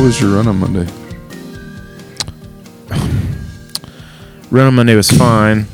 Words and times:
how 0.00 0.06
was 0.06 0.18
your 0.18 0.36
run 0.36 0.48
on 0.48 0.58
Monday? 0.58 0.90
Run 4.50 4.68
on 4.68 4.74
Monday 4.74 4.94
was 4.94 5.10
fine, 5.10 5.66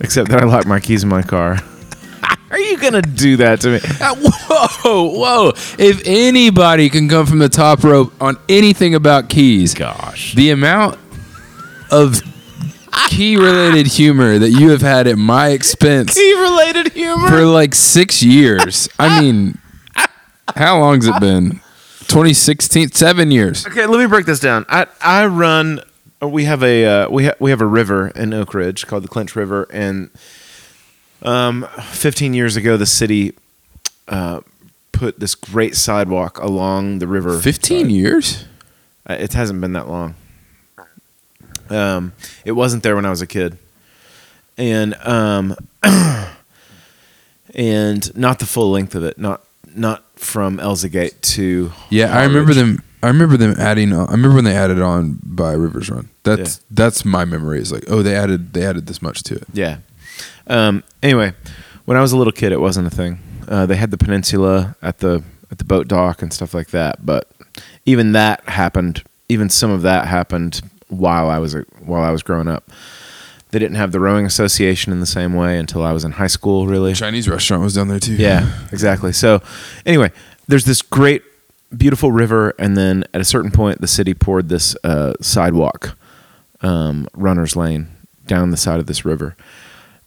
except 0.00 0.30
that 0.30 0.40
I 0.40 0.46
locked 0.46 0.66
my 0.66 0.80
keys 0.80 1.02
in 1.02 1.10
my 1.10 1.20
car. 1.20 1.58
Are 2.50 2.58
you 2.58 2.78
gonna 2.78 3.02
do 3.02 3.36
that 3.36 3.60
to 3.60 3.68
me? 3.68 3.80
Uh, 4.00 4.16
whoa, 4.18 5.10
whoa! 5.10 5.48
If 5.78 6.00
anybody 6.06 6.88
can 6.88 7.06
come 7.10 7.26
from 7.26 7.38
the 7.38 7.50
top 7.50 7.84
rope 7.84 8.14
on 8.18 8.38
anything 8.48 8.94
about 8.94 9.28
keys, 9.28 9.74
Gosh. 9.74 10.34
the 10.34 10.50
amount 10.50 10.98
of 11.90 12.18
key-related 13.10 13.86
humor 13.92 14.38
that 14.38 14.50
you 14.50 14.70
have 14.70 14.80
had 14.80 15.06
at 15.06 15.18
my 15.18 15.50
expense 15.50 16.14
Key 16.14 16.32
related 16.40 16.92
humor. 16.94 17.28
for 17.28 17.44
like 17.44 17.74
six 17.74 18.22
years. 18.22 18.88
I 18.98 19.20
mean, 19.20 19.58
how 20.56 20.80
long's 20.80 21.06
it 21.06 21.20
been? 21.20 21.60
2016, 22.10 22.90
seven 22.92 23.30
years. 23.30 23.66
Okay, 23.66 23.86
let 23.86 23.98
me 24.00 24.06
break 24.06 24.26
this 24.26 24.40
down. 24.40 24.66
I 24.68 24.86
I 25.00 25.26
run. 25.26 25.80
We 26.20 26.44
have 26.44 26.62
a 26.62 26.84
uh, 27.04 27.08
we 27.08 27.26
ha- 27.26 27.34
we 27.38 27.50
have 27.50 27.60
a 27.60 27.66
river 27.66 28.08
in 28.08 28.34
Oak 28.34 28.52
Ridge 28.52 28.86
called 28.86 29.04
the 29.04 29.08
Clinch 29.08 29.36
River, 29.36 29.66
and 29.72 30.10
um, 31.22 31.66
15 31.92 32.34
years 32.34 32.56
ago, 32.56 32.76
the 32.76 32.84
city 32.86 33.34
uh, 34.08 34.40
put 34.92 35.20
this 35.20 35.34
great 35.34 35.76
sidewalk 35.76 36.38
along 36.38 36.98
the 36.98 37.06
river. 37.06 37.38
15 37.38 37.90
years? 37.90 38.44
Uh, 39.08 39.14
It 39.14 39.32
hasn't 39.34 39.60
been 39.60 39.72
that 39.74 39.88
long. 39.88 40.14
Um, 41.70 42.12
it 42.44 42.52
wasn't 42.52 42.82
there 42.82 42.96
when 42.96 43.06
I 43.06 43.10
was 43.10 43.22
a 43.22 43.26
kid, 43.26 43.56
and 44.58 44.94
um, 45.06 45.54
and 47.54 48.16
not 48.16 48.38
the 48.40 48.46
full 48.46 48.70
length 48.72 48.94
of 48.94 49.04
it. 49.04 49.16
Not 49.18 49.42
not 49.74 50.04
from 50.18 50.58
Elzagate 50.58 51.20
to 51.34 51.72
Yeah, 51.90 52.16
I 52.16 52.24
remember 52.24 52.52
Hollridge. 52.52 52.56
them. 52.56 52.82
I 53.02 53.06
remember 53.08 53.36
them 53.38 53.54
adding. 53.58 53.92
On, 53.92 54.06
I 54.08 54.12
remember 54.12 54.34
when 54.36 54.44
they 54.44 54.54
added 54.54 54.80
on 54.80 55.18
by 55.22 55.52
Rivers 55.52 55.88
Run. 55.90 56.10
That's 56.22 56.60
that's 56.70 57.04
my 57.04 57.24
memory. 57.24 57.60
Is 57.60 57.72
like, 57.72 57.84
oh, 57.88 58.02
they 58.02 58.14
added 58.14 58.52
they 58.52 58.64
added 58.64 58.86
this 58.86 59.00
much 59.00 59.22
to 59.24 59.36
it. 59.36 59.44
Yeah. 59.52 59.78
Um, 60.46 60.82
anyway, 61.02 61.32
when 61.86 61.96
I 61.96 62.00
was 62.02 62.12
a 62.12 62.16
little 62.18 62.32
kid, 62.32 62.52
it 62.52 62.60
wasn't 62.60 62.86
a 62.86 62.90
thing. 62.90 63.18
Uh, 63.48 63.64
they 63.66 63.76
had 63.76 63.90
the 63.90 63.96
peninsula 63.98 64.76
at 64.82 64.98
the 64.98 65.22
at 65.50 65.58
the 65.58 65.64
boat 65.64 65.88
dock 65.88 66.20
and 66.22 66.32
stuff 66.32 66.52
like 66.54 66.68
that, 66.68 67.04
but 67.06 67.30
even 67.86 68.12
that 68.12 68.46
happened. 68.48 69.02
Even 69.28 69.48
some 69.48 69.70
of 69.70 69.82
that 69.82 70.06
happened 70.06 70.60
while 70.88 71.30
I 71.30 71.38
was 71.38 71.54
a, 71.54 71.60
while 71.84 72.02
I 72.02 72.10
was 72.10 72.22
growing 72.22 72.48
up. 72.48 72.70
They 73.50 73.58
didn't 73.58 73.76
have 73.76 73.92
the 73.92 74.00
rowing 74.00 74.26
association 74.26 74.92
in 74.92 75.00
the 75.00 75.06
same 75.06 75.34
way 75.34 75.58
until 75.58 75.82
I 75.82 75.92
was 75.92 76.04
in 76.04 76.12
high 76.12 76.28
school. 76.28 76.66
Really, 76.66 76.94
Chinese 76.94 77.28
restaurant 77.28 77.62
was 77.62 77.74
down 77.74 77.88
there 77.88 77.98
too. 77.98 78.14
yeah, 78.14 78.48
exactly. 78.70 79.12
So, 79.12 79.42
anyway, 79.84 80.12
there's 80.46 80.64
this 80.64 80.82
great, 80.82 81.22
beautiful 81.76 82.12
river, 82.12 82.54
and 82.58 82.76
then 82.76 83.04
at 83.12 83.20
a 83.20 83.24
certain 83.24 83.50
point, 83.50 83.80
the 83.80 83.88
city 83.88 84.14
poured 84.14 84.48
this 84.48 84.76
uh, 84.84 85.14
sidewalk, 85.20 85.96
um, 86.62 87.08
runner's 87.14 87.56
lane, 87.56 87.88
down 88.26 88.50
the 88.52 88.56
side 88.56 88.78
of 88.78 88.86
this 88.86 89.04
river. 89.04 89.36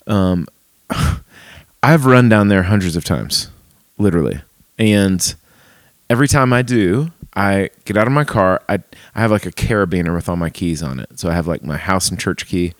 Um, 0.07 0.47
I've 1.83 2.05
run 2.05 2.29
down 2.29 2.47
there 2.47 2.63
hundreds 2.63 2.95
of 2.95 3.03
times, 3.03 3.49
literally, 3.97 4.41
and 4.79 5.35
every 6.09 6.29
time 6.29 6.53
I 6.53 6.61
do, 6.61 7.11
I 7.35 7.71
get 7.83 7.97
out 7.97 8.07
of 8.07 8.13
my 8.13 8.23
car. 8.23 8.61
I 8.69 8.75
I 9.15 9.21
have 9.21 9.31
like 9.31 9.45
a 9.45 9.51
carabiner 9.51 10.15
with 10.15 10.29
all 10.29 10.37
my 10.37 10.49
keys 10.49 10.81
on 10.81 10.99
it. 10.99 11.19
So 11.19 11.29
I 11.29 11.33
have 11.33 11.47
like 11.47 11.63
my 11.63 11.77
house 11.77 12.09
and 12.09 12.17
church 12.17 12.45
key 12.45 12.73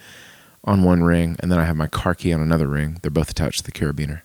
on 0.64 0.83
one 0.83 1.03
ring, 1.03 1.36
and 1.39 1.52
then 1.52 1.59
I 1.59 1.66
have 1.66 1.75
my 1.75 1.88
car 1.88 2.16
key 2.16 2.33
on 2.33 2.42
another 2.42 2.67
ring. 2.67 2.97
They're 3.02 3.11
both 3.11 3.30
attached 3.30 3.59
to 3.59 3.64
the 3.66 3.72
carabiner. 3.72 4.22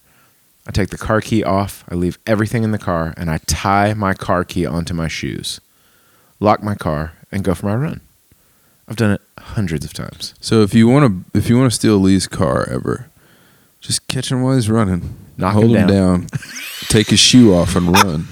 I 0.67 0.70
take 0.70 0.90
the 0.90 0.98
car 0.98 1.20
key 1.20 1.42
off, 1.42 1.85
I 1.89 1.95
leave 1.95 2.18
everything 2.27 2.63
in 2.63 2.73
the 2.73 2.79
car, 2.79 3.14
and 3.17 3.30
I 3.30 3.39
tie 3.46 3.95
my 3.95 4.13
car 4.13 4.45
key 4.45 4.67
onto 4.67 4.92
my 4.92 5.08
shoes, 5.08 5.61
lock 6.40 6.63
my 6.63 6.74
car, 6.74 7.14
and 7.33 7.42
go 7.42 7.55
for 7.55 7.67
my 7.67 7.74
run. 7.74 8.02
I've 8.86 8.96
done 8.96 9.13
it 9.13 9.20
hundreds 9.39 9.85
of 9.85 9.92
times. 9.92 10.35
So 10.40 10.63
if 10.63 10.74
you 10.74 10.89
want 10.89 11.24
to 11.33 11.39
if 11.39 11.48
you 11.48 11.58
want 11.58 11.70
to 11.70 11.74
steal 11.74 11.98
Lee's 11.98 12.27
car 12.27 12.68
ever, 12.70 13.11
just 13.80 14.07
catch 14.08 14.33
him 14.33 14.42
while 14.42 14.55
he's 14.55 14.70
running. 14.70 15.17
Knock 15.36 15.55
Hold 15.55 15.70
him 15.70 15.77
him 15.77 15.89
down. 15.89 16.27
take 16.89 17.08
his 17.08 17.20
shoe 17.20 17.55
off 17.55 17.77
and 17.77 17.92
run. 17.92 18.27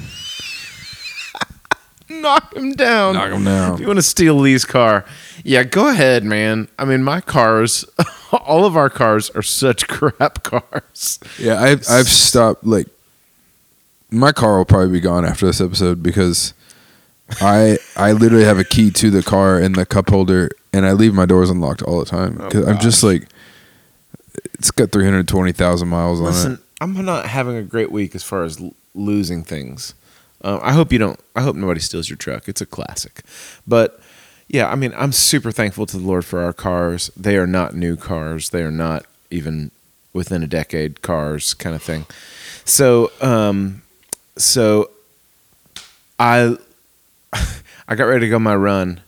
Knock 2.22 2.54
him 2.56 2.72
down. 2.72 3.15
Knock 3.15 3.31
him 3.32 3.38
If 3.41 3.44
down. 3.44 3.78
you 3.81 3.87
want 3.87 3.99
to 3.99 4.03
steal 4.03 4.34
Lee's 4.34 4.65
car, 4.65 5.04
yeah, 5.44 5.62
go 5.65 5.88
ahead, 5.88 6.25
man. 6.25 6.69
I 6.78 6.84
mean, 6.84 7.03
my 7.04 7.21
cars, 7.21 7.84
all 8.32 8.65
of 8.65 8.77
our 8.77 8.91
cars 8.91 9.31
are 9.31 9.43
such 9.43 9.87
crap 9.88 10.43
cars. 10.43 11.19
Yeah, 11.38 11.60
I've 11.62 11.84
I've 11.88 12.09
stopped 12.09 12.65
like 12.65 12.88
my 14.10 14.32
car 14.32 14.59
will 14.59 14.65
probably 14.65 14.93
be 14.93 15.00
gone 15.00 15.25
after 15.25 15.47
this 15.47 15.60
episode 15.60 16.03
because 16.03 16.55
I 17.41 17.78
I 17.97 18.12
literally 18.12 18.44
have 18.44 18.59
a 18.59 18.65
key 18.65 18.91
to 18.93 19.10
the 19.10 19.22
car 19.22 19.59
in 19.60 19.72
the 19.72 19.84
cup 19.84 20.10
holder 20.10 20.49
and 20.72 20.87
I 20.87 20.93
leave 20.93 21.12
my 21.12 21.26
doors 21.26 21.50
unlocked 21.50 21.82
all 21.82 21.99
the 21.99 22.05
time 22.06 22.38
Oh, 22.41 22.44
because 22.44 22.66
I'm 22.69 22.78
just 22.78 23.03
like 23.03 23.28
it's 24.55 24.71
got 24.71 24.93
320,000 24.93 25.88
miles 25.88 26.21
on 26.21 26.26
Listen, 26.26 26.53
it. 26.55 26.60
I'm 26.81 27.05
not 27.05 27.26
having 27.26 27.56
a 27.56 27.62
great 27.62 27.91
week 27.91 28.15
as 28.15 28.22
far 28.22 28.44
as 28.44 28.60
l- 28.60 28.75
losing 28.94 29.43
things. 29.43 29.94
Uh, 30.42 30.58
I 30.62 30.72
hope 30.72 30.92
you 30.92 30.98
don't. 30.98 31.19
I 31.34 31.42
hope 31.42 31.56
nobody 31.56 31.80
steals 31.80 32.08
your 32.08 32.16
truck. 32.16 32.48
It's 32.48 32.60
a 32.60 32.66
classic. 32.66 33.22
But 33.66 34.00
yeah, 34.48 34.69
I 34.69 34.74
mean, 34.74 34.92
I'm 34.97 35.12
super 35.12 35.50
thankful 35.50 35.86
to 35.86 35.97
the 35.97 36.06
Lord 36.06 36.24
for 36.24 36.41
our 36.41 36.52
cars. 36.52 37.10
They 37.16 37.36
are 37.36 37.47
not 37.47 37.74
new 37.74 37.97
cars. 37.97 38.50
They 38.50 38.62
are 38.62 38.70
not 38.70 39.04
even 39.30 39.70
within 40.12 40.42
a 40.42 40.46
decade 40.46 41.02
cars, 41.02 41.54
kind 41.54 41.75
of 41.75 41.82
thing. 41.82 42.06
So, 42.64 43.10
um, 43.20 43.82
so 44.36 44.91
I 46.19 46.56
I 47.32 47.94
got 47.94 48.04
ready 48.04 48.26
to 48.26 48.30
go 48.30 48.38
my 48.38 48.56
run, 48.56 49.00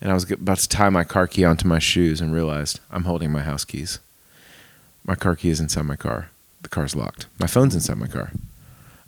and 0.00 0.10
I 0.10 0.14
was 0.14 0.30
about 0.30 0.58
to 0.58 0.68
tie 0.68 0.90
my 0.90 1.04
car 1.04 1.26
key 1.26 1.44
onto 1.44 1.66
my 1.66 1.78
shoes, 1.78 2.20
and 2.20 2.32
realized 2.32 2.80
I'm 2.90 3.04
holding 3.04 3.30
my 3.32 3.42
house 3.42 3.64
keys. 3.64 3.98
My 5.04 5.14
car 5.14 5.36
key 5.36 5.50
is 5.50 5.60
inside 5.60 5.82
my 5.86 5.96
car. 5.96 6.30
The 6.62 6.68
car's 6.68 6.96
locked. 6.96 7.26
My 7.38 7.46
phone's 7.46 7.74
inside 7.74 7.98
my 7.98 8.06
car. 8.06 8.32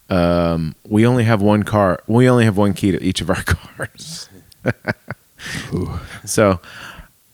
Um, 0.09 0.75
we 0.89 1.07
only 1.07 1.25
have 1.25 1.43
one 1.43 1.63
car. 1.65 2.01
We 2.07 2.29
only 2.29 2.45
have 2.45 2.57
one 2.57 2.75
key 2.75 2.93
to 2.93 3.03
each 3.03 3.21
of 3.21 3.29
our 3.31 3.43
cars. 3.45 4.29
so 6.25 6.61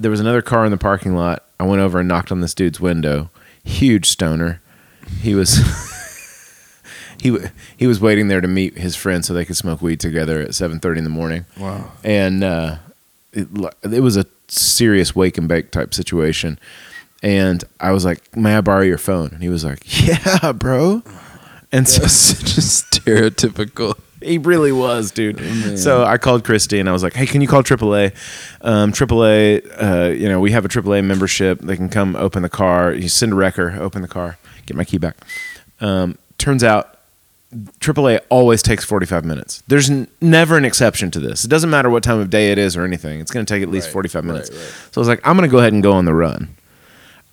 there 0.01 0.11
was 0.11 0.21
another 0.21 0.43
car 0.43 0.65
in 0.65 0.71
the 0.71 0.77
parking 0.79 1.15
lot. 1.15 1.45
I 1.61 1.65
went 1.65 1.81
over 1.83 2.01
and 2.01 2.09
knocked 2.09 2.33
on 2.33 2.41
this 2.41 2.55
dude's 2.55 2.81
window. 2.81 3.31
Huge 3.65 4.09
stoner. 4.09 4.61
He 5.21 5.35
was 5.35 5.59
he 7.21 7.37
he 7.77 7.87
was 7.87 8.01
waiting 8.01 8.29
there 8.29 8.41
to 8.41 8.49
meet 8.49 8.79
his 8.79 8.97
friend 8.97 9.25
so 9.25 9.33
they 9.35 9.45
could 9.45 9.57
smoke 9.57 9.83
weed 9.83 10.01
together 10.01 10.41
at 10.41 10.55
seven 10.55 10.81
thirty 10.81 10.99
in 10.99 11.05
the 11.05 11.11
morning 11.11 11.45
Wow. 11.59 11.93
and 12.03 12.43
uh, 12.43 12.77
it, 13.33 13.49
it 13.83 14.01
was 14.01 14.17
a 14.17 14.27
serious 14.49 15.15
wake 15.15 15.39
and 15.39 15.47
bake 15.49 15.71
type 15.71 15.95
situation. 15.95 16.59
And 17.23 17.63
I 17.79 17.93
was 17.93 18.05
like, 18.05 18.37
"May 18.37 18.57
I 18.57 18.61
borrow 18.63 18.83
your 18.83 18.99
phone?" 18.99 19.29
And 19.33 19.43
he 19.43 19.49
was 19.49 19.65
like, 19.65 19.83
"Yeah, 20.09 20.51
bro." 20.53 21.03
And 21.73 21.89
so 21.89 22.07
Such 22.07 22.59
a 22.59 22.61
stereotypical. 22.61 23.99
he 24.23 24.39
really 24.39 24.73
was, 24.73 25.11
dude. 25.11 25.41
man. 25.41 25.77
So 25.77 26.05
I 26.05 26.19
called 26.19 26.45
Christy 26.45 26.79
and 26.79 26.89
I 26.89 26.93
was 26.93 27.03
like, 27.03 27.15
"Hey, 27.15 27.27
can 27.27 27.41
you 27.41 27.49
call 27.49 27.63
AAA? 27.63 28.13
Um, 28.61 28.93
AAA, 28.93 29.83
uh, 29.83 30.11
you 30.13 30.29
know, 30.29 30.39
we 30.41 30.53
have 30.53 30.65
a 30.65 30.69
AAA 30.69 31.03
membership. 31.05 31.61
They 31.61 31.77
can 31.77 31.89
come 31.89 32.15
open 32.17 32.43
the 32.43 32.49
car. 32.49 32.93
You 32.93 33.09
send 33.09 33.33
a 33.33 33.35
wrecker, 33.35 33.75
open 33.81 34.03
the 34.03 34.09
car, 34.09 34.39
get 34.67 34.77
my 34.77 34.85
key 34.85 34.99
back." 34.99 35.17
Um, 35.81 36.19
turns 36.39 36.63
out, 36.63 36.99
AAA 37.81 38.21
always 38.29 38.63
takes 38.63 38.85
forty-five 38.85 39.25
minutes. 39.25 39.63
There's 39.67 39.91
n- 39.91 40.09
never 40.21 40.57
an 40.57 40.65
exception 40.65 41.11
to 41.13 41.21
this. 41.21 41.45
It 41.45 41.49
doesn't 41.49 41.71
matter 41.71 41.91
what 41.91 42.03
time 42.03 42.19
of 42.21 42.31
day 42.31 42.53
it 42.53 42.59
is 42.59 42.77
or 42.77 42.85
anything. 42.85 43.19
It's 43.21 43.31
going 43.33 43.45
to 43.45 43.53
take 43.53 43.63
at 43.63 43.69
least 43.71 43.87
Right, 43.89 43.93
forty-five 43.95 44.25
minutes. 44.25 44.51
right, 44.51 44.59
right. 44.59 44.69
So 44.93 44.99
I 44.99 45.01
was 45.01 45.09
like, 45.09 45.27
"I'm 45.27 45.37
going 45.37 45.49
to 45.49 45.53
go 45.53 45.59
ahead 45.59 45.73
and 45.73 45.83
go 45.83 45.93
on 45.93 46.05
the 46.05 46.15
run." 46.15 46.55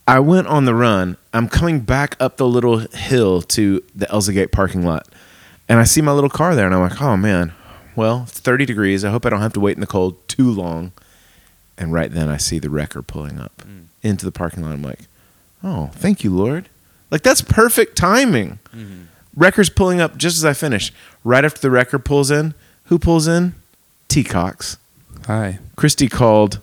I 0.09 0.19
went 0.19 0.47
on 0.47 0.65
the 0.65 0.73
run. 0.73 1.17
I'm 1.33 1.47
coming 1.47 1.81
back 1.81 2.17
up 2.19 2.38
the 2.38 2.47
little 2.47 2.79
hill 2.79 3.44
to 3.44 3.83
the 3.94 4.07
Elzagate 4.07 4.51
parking 4.51 4.83
lot, 4.83 5.07
and 5.67 5.79
I 5.79 5.83
see 5.83 6.01
my 6.01 6.11
little 6.11 6.31
car 6.31 6.56
there, 6.56 6.65
and 6.65 6.73
I'm 6.73 6.81
like, 6.81 7.00
"Oh 7.00 7.15
man, 7.15 7.53
well, 7.95 8.23
it's 8.27 8.39
30 8.39 8.65
degrees. 8.65 9.06
I 9.06 9.11
hope 9.11 9.23
I 9.27 9.29
don't 9.29 9.41
have 9.41 9.53
to 9.53 9.59
wait 9.59 9.77
in 9.77 9.81
the 9.81 9.88
cold 9.88 10.15
too 10.27 10.50
long." 10.50 10.94
And 11.77 11.94
right 11.94 12.11
then, 12.11 12.27
I 12.27 12.38
see 12.38 12.57
the 12.57 12.71
wrecker 12.71 13.03
pulling 13.03 13.39
up 13.39 13.56
mm. 13.57 13.85
into 14.01 14.25
the 14.25 14.31
parking 14.31 14.63
lot. 14.63 14.71
I'm 14.71 14.81
like, 14.81 15.01
"Oh, 15.63 15.91
thank 15.94 16.23
you, 16.23 16.35
Lord! 16.35 16.69
Like 17.12 17.21
that's 17.21 17.41
perfect 17.41 17.95
timing." 17.95 18.57
Mm-hmm. 18.75 19.03
Wrecker's 19.35 19.69
pulling 19.69 20.01
up 20.01 20.17
just 20.17 20.38
as 20.38 20.44
I 20.44 20.53
finish. 20.53 20.91
Right 21.23 21.45
after 21.45 21.62
the 21.62 21.69
wrecker 21.69 22.00
pulls 22.00 22.31
in, 22.31 22.55
who 22.85 22.97
pulls 22.97 23.27
in? 23.27 23.53
T 24.07 24.23
Cox. 24.23 24.77
Hi. 25.27 25.59
Christy 25.75 26.09
called 26.09 26.59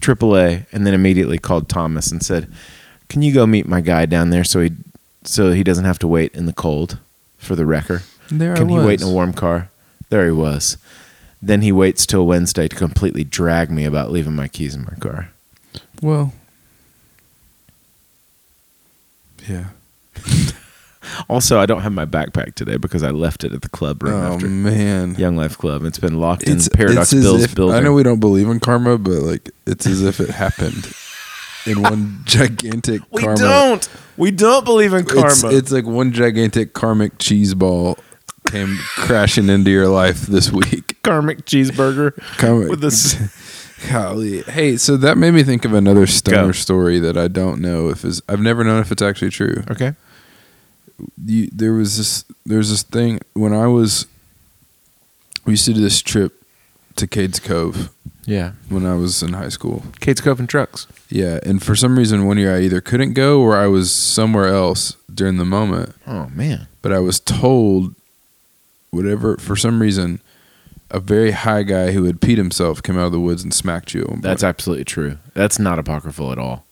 AAA 0.00 0.64
and 0.72 0.86
then 0.86 0.94
immediately 0.94 1.38
called 1.38 1.68
Thomas 1.68 2.10
and 2.10 2.24
said, 2.24 2.50
"Can 3.08 3.22
you 3.22 3.32
go 3.32 3.46
meet 3.46 3.66
my 3.66 3.80
guy 3.80 4.06
down 4.06 4.30
there 4.30 4.44
so 4.44 4.60
he 4.60 4.72
so 5.24 5.52
he 5.52 5.64
doesn't 5.64 5.84
have 5.84 5.98
to 6.00 6.08
wait 6.08 6.34
in 6.34 6.46
the 6.46 6.52
cold 6.52 6.98
for 7.38 7.54
the 7.56 7.66
wrecker? 7.66 8.02
There 8.30 8.52
I 8.54 8.56
Can 8.56 8.68
he 8.68 8.78
wait 8.78 9.00
in 9.00 9.08
a 9.08 9.12
warm 9.12 9.32
car?" 9.32 9.70
There 10.08 10.24
he 10.24 10.32
was. 10.32 10.76
Then 11.42 11.62
he 11.62 11.72
waits 11.72 12.06
till 12.06 12.26
Wednesday 12.26 12.68
to 12.68 12.76
completely 12.76 13.24
drag 13.24 13.70
me 13.70 13.84
about 13.84 14.10
leaving 14.10 14.34
my 14.34 14.48
keys 14.48 14.74
in 14.74 14.84
my 14.84 14.94
car. 14.98 15.30
Well. 16.00 16.32
Yeah. 19.48 19.66
Also, 21.28 21.58
I 21.58 21.66
don't 21.66 21.82
have 21.82 21.92
my 21.92 22.04
backpack 22.04 22.54
today 22.56 22.76
because 22.76 23.02
I 23.02 23.10
left 23.10 23.44
it 23.44 23.52
at 23.52 23.62
the 23.62 23.68
club 23.68 24.02
room 24.02 24.14
Oh 24.14 24.34
after 24.34 24.48
man, 24.48 25.14
Young 25.14 25.36
Life 25.36 25.56
Club. 25.56 25.84
It's 25.84 25.98
been 25.98 26.18
locked 26.20 26.42
it's 26.42 26.66
in 26.66 26.72
Paradox 26.72 27.12
Bill's 27.12 27.44
if- 27.44 27.54
building. 27.54 27.76
I 27.76 27.80
know 27.80 27.92
we 27.92 28.02
don't 28.02 28.20
believe 28.20 28.48
in 28.48 28.60
karma, 28.60 28.98
but 28.98 29.22
like 29.22 29.50
it's 29.66 29.86
as 29.86 30.02
if 30.02 30.20
it 30.20 30.30
happened 30.30 30.92
in 31.66 31.82
one 31.82 32.20
gigantic. 32.24 33.02
We 33.10 33.22
karma. 33.22 33.38
don't. 33.38 33.88
We 34.16 34.30
don't 34.30 34.64
believe 34.64 34.92
in 34.94 35.04
karma. 35.04 35.26
It's, 35.28 35.42
it's 35.44 35.72
like 35.72 35.84
one 35.84 36.12
gigantic 36.12 36.72
karmic 36.72 37.18
cheese 37.18 37.54
ball 37.54 37.98
came 38.46 38.76
crashing 38.94 39.48
into 39.48 39.70
your 39.70 39.88
life 39.88 40.22
this 40.22 40.50
week. 40.52 41.02
karmic 41.02 41.44
cheeseburger 41.44 42.16
Karmic. 42.38 42.70
with 42.70 42.80
this. 42.80 43.16
Golly. 43.90 44.40
Hey, 44.42 44.78
so 44.78 44.96
that 44.96 45.18
made 45.18 45.32
me 45.32 45.42
think 45.42 45.64
of 45.66 45.74
another 45.74 46.06
stoner 46.06 46.46
Go. 46.46 46.52
story 46.52 46.98
that 46.98 47.18
I 47.18 47.28
don't 47.28 47.60
know 47.60 47.90
if 47.90 48.04
is 48.04 48.22
I've 48.28 48.40
never 48.40 48.64
known 48.64 48.80
if 48.80 48.90
it's 48.90 49.02
actually 49.02 49.30
true. 49.30 49.62
Okay. 49.70 49.94
You, 51.22 51.48
there 51.52 51.74
was 51.74 51.98
this 51.98 52.24
there's 52.46 52.70
this 52.70 52.82
thing 52.82 53.20
when 53.34 53.52
I 53.52 53.66
was 53.66 54.06
we 55.44 55.52
used 55.52 55.66
to 55.66 55.74
do 55.74 55.80
this 55.82 56.00
trip 56.00 56.42
to 56.96 57.06
Cades 57.06 57.42
Cove 57.42 57.90
Yeah. 58.26 58.52
when 58.68 58.84
I 58.84 58.94
was 58.94 59.22
in 59.22 59.32
high 59.32 59.48
school. 59.50 59.84
Cades 60.00 60.20
Cove 60.22 60.38
and 60.40 60.48
Trucks. 60.48 60.86
Yeah, 61.08 61.38
and 61.44 61.62
for 61.62 61.74
some 61.76 61.96
reason 61.96 62.26
one 62.26 62.36
year 62.38 62.54
I 62.56 62.60
either 62.60 62.80
couldn't 62.80 63.12
go 63.14 63.40
or 63.40 63.56
I 63.56 63.66
was 63.68 63.90
somewhere 63.92 64.48
else 64.48 64.96
during 65.12 65.36
the 65.38 65.44
moment. 65.44 65.94
Oh 66.06 66.28
man. 66.34 66.66
but 66.82 66.92
I 66.92 66.98
was 66.98 67.20
told 67.20 67.94
whatever 68.90 69.36
for 69.36 69.56
some 69.56 69.80
reason 69.80 70.20
a 70.90 71.00
very 71.00 71.32
high 71.32 71.62
guy 71.62 71.90
who 71.92 72.04
had 72.04 72.20
peed 72.20 72.36
himself 72.36 72.82
came 72.82 72.96
out 72.98 73.06
of 73.06 73.12
the 73.12 73.20
woods 73.20 73.42
and 73.42 73.52
smacked 73.52 73.92
you. 73.94 74.18
That's 74.20 74.44
absolutely 74.44 74.84
true. 74.84 75.18
That's 75.34 75.58
not 75.58 75.78
apocryphal 75.78 76.30
at 76.32 76.38
all. 76.38 76.64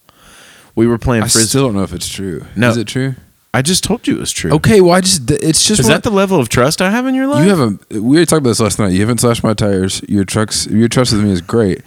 We 0.77 0.87
were 0.87 0.99
playing 0.99 1.23
I 1.25 1.29
frisbee. 1.29 1.49
still 1.49 1.67
don't 1.67 1.75
know 1.75 1.83
if 1.83 1.93
it's 1.93 2.09
true. 2.09 2.45
No. 2.57 2.71
Is 2.71 2.77
it 2.77 2.87
true? 2.89 3.15
I 3.55 3.63
just 3.63 3.85
told 3.85 4.07
you 4.09 4.17
it 4.17 4.21
was 4.21 4.33
true. 4.33 4.53
Okay, 4.55 4.81
well 4.81 4.93
I 4.93 5.01
just 5.01 5.31
it's 5.31 5.65
just 5.65 5.81
Is 5.81 5.87
that 5.87 6.03
the 6.03 6.11
level 6.11 6.41
of 6.41 6.49
trust 6.49 6.83
I 6.83 6.91
have 6.91 7.07
in 7.07 7.15
your 7.15 7.29
life? 7.29 7.45
you 7.45 7.51
haven't 7.51 7.89
we 7.89 7.99
already 8.17 8.27
talked 8.27 8.41
about 8.41 8.51
this 8.51 8.61
last 8.61 8.79
night. 8.81 8.93
You 8.93 9.01
haven't 9.01 9.19
slashed 9.19 9.45
my 9.45 9.55
tires. 9.55 10.03
Your 10.09 10.25
trucks 10.25 10.67
your 10.67 10.89
trust 10.89 11.13
with 11.13 11.23
me 11.23 11.31
is 11.31 11.41
great. 11.41 11.81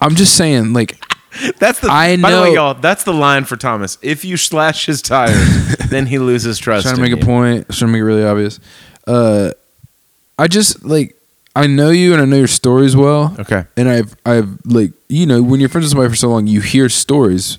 I'm 0.00 0.14
just 0.14 0.36
saying 0.36 0.72
like 0.72 0.96
That's 1.58 1.80
the. 1.80 1.88
I 1.90 2.16
By 2.16 2.30
the 2.30 2.40
way, 2.42 2.54
y'all, 2.54 2.74
that's 2.74 3.04
the 3.04 3.12
line 3.12 3.44
for 3.44 3.56
Thomas. 3.56 3.98
If 4.00 4.24
you 4.24 4.36
slash 4.36 4.86
his 4.86 5.02
tires, 5.02 5.76
then 5.90 6.06
he 6.06 6.18
loses 6.18 6.58
trust. 6.58 6.86
I'm 6.86 6.94
trying 6.94 7.04
to 7.04 7.10
make 7.10 7.20
a 7.20 7.20
you. 7.20 7.32
point, 7.32 7.68
trying 7.68 7.88
to 7.88 7.92
make 7.92 8.00
it 8.00 8.04
really 8.04 8.24
obvious. 8.24 8.60
Uh 9.06 9.50
I 10.38 10.46
just 10.46 10.84
like 10.84 11.16
I 11.56 11.66
know 11.66 11.90
you 11.90 12.12
and 12.12 12.22
I 12.22 12.26
know 12.26 12.36
your 12.36 12.46
stories 12.46 12.94
well. 12.94 13.34
Okay. 13.40 13.64
and 13.76 13.88
I've 13.88 14.14
I've 14.24 14.64
like 14.64 14.92
you 15.08 15.26
know 15.26 15.42
when 15.42 15.58
you're 15.58 15.68
friends 15.68 15.86
with 15.86 15.90
somebody 15.90 16.10
for 16.10 16.16
so 16.16 16.28
long, 16.28 16.46
you 16.46 16.60
hear 16.60 16.88
stories. 16.88 17.58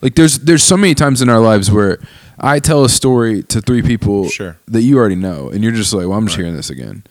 Like 0.00 0.14
there's 0.14 0.38
there's 0.38 0.62
so 0.62 0.76
many 0.76 0.94
times 0.94 1.20
in 1.20 1.28
our 1.28 1.40
lives 1.40 1.70
where 1.70 1.98
I 2.42 2.58
tell 2.58 2.84
a 2.84 2.88
story 2.88 3.42
to 3.44 3.60
three 3.60 3.82
people 3.82 4.28
Sure. 4.28 4.56
that 4.68 4.82
you 4.82 4.98
already 4.98 5.14
know, 5.14 5.48
and 5.48 5.62
you're 5.62 5.72
just 5.72 5.92
like, 5.92 6.06
well, 6.08 6.18
I'm 6.18 6.26
just 6.26 6.36
hearing 6.36 6.56
this 6.56 6.70
again. 6.70 7.04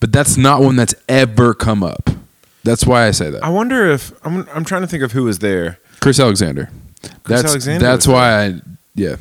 But 0.00 0.12
that's 0.12 0.36
not 0.36 0.62
one 0.62 0.76
that's 0.76 0.94
ever 1.08 1.52
come 1.54 1.82
up. 1.82 2.10
That's 2.64 2.86
why 2.86 3.06
I 3.06 3.10
say 3.10 3.30
that. 3.30 3.42
I 3.44 3.48
wonder 3.50 3.90
if 3.90 4.12
I'm. 4.24 4.48
I'm 4.54 4.64
trying 4.64 4.82
to 4.82 4.86
think 4.88 5.02
of 5.02 5.12
who 5.12 5.24
was 5.24 5.38
there. 5.40 5.78
Chris 6.00 6.18
Alexander. 6.20 6.70
Chris 7.22 7.42
that's 7.42 7.48
Alexander 7.52 7.84
that's 7.86 8.06
why 8.08 8.44
I 8.46 8.60
yeah 8.94 9.16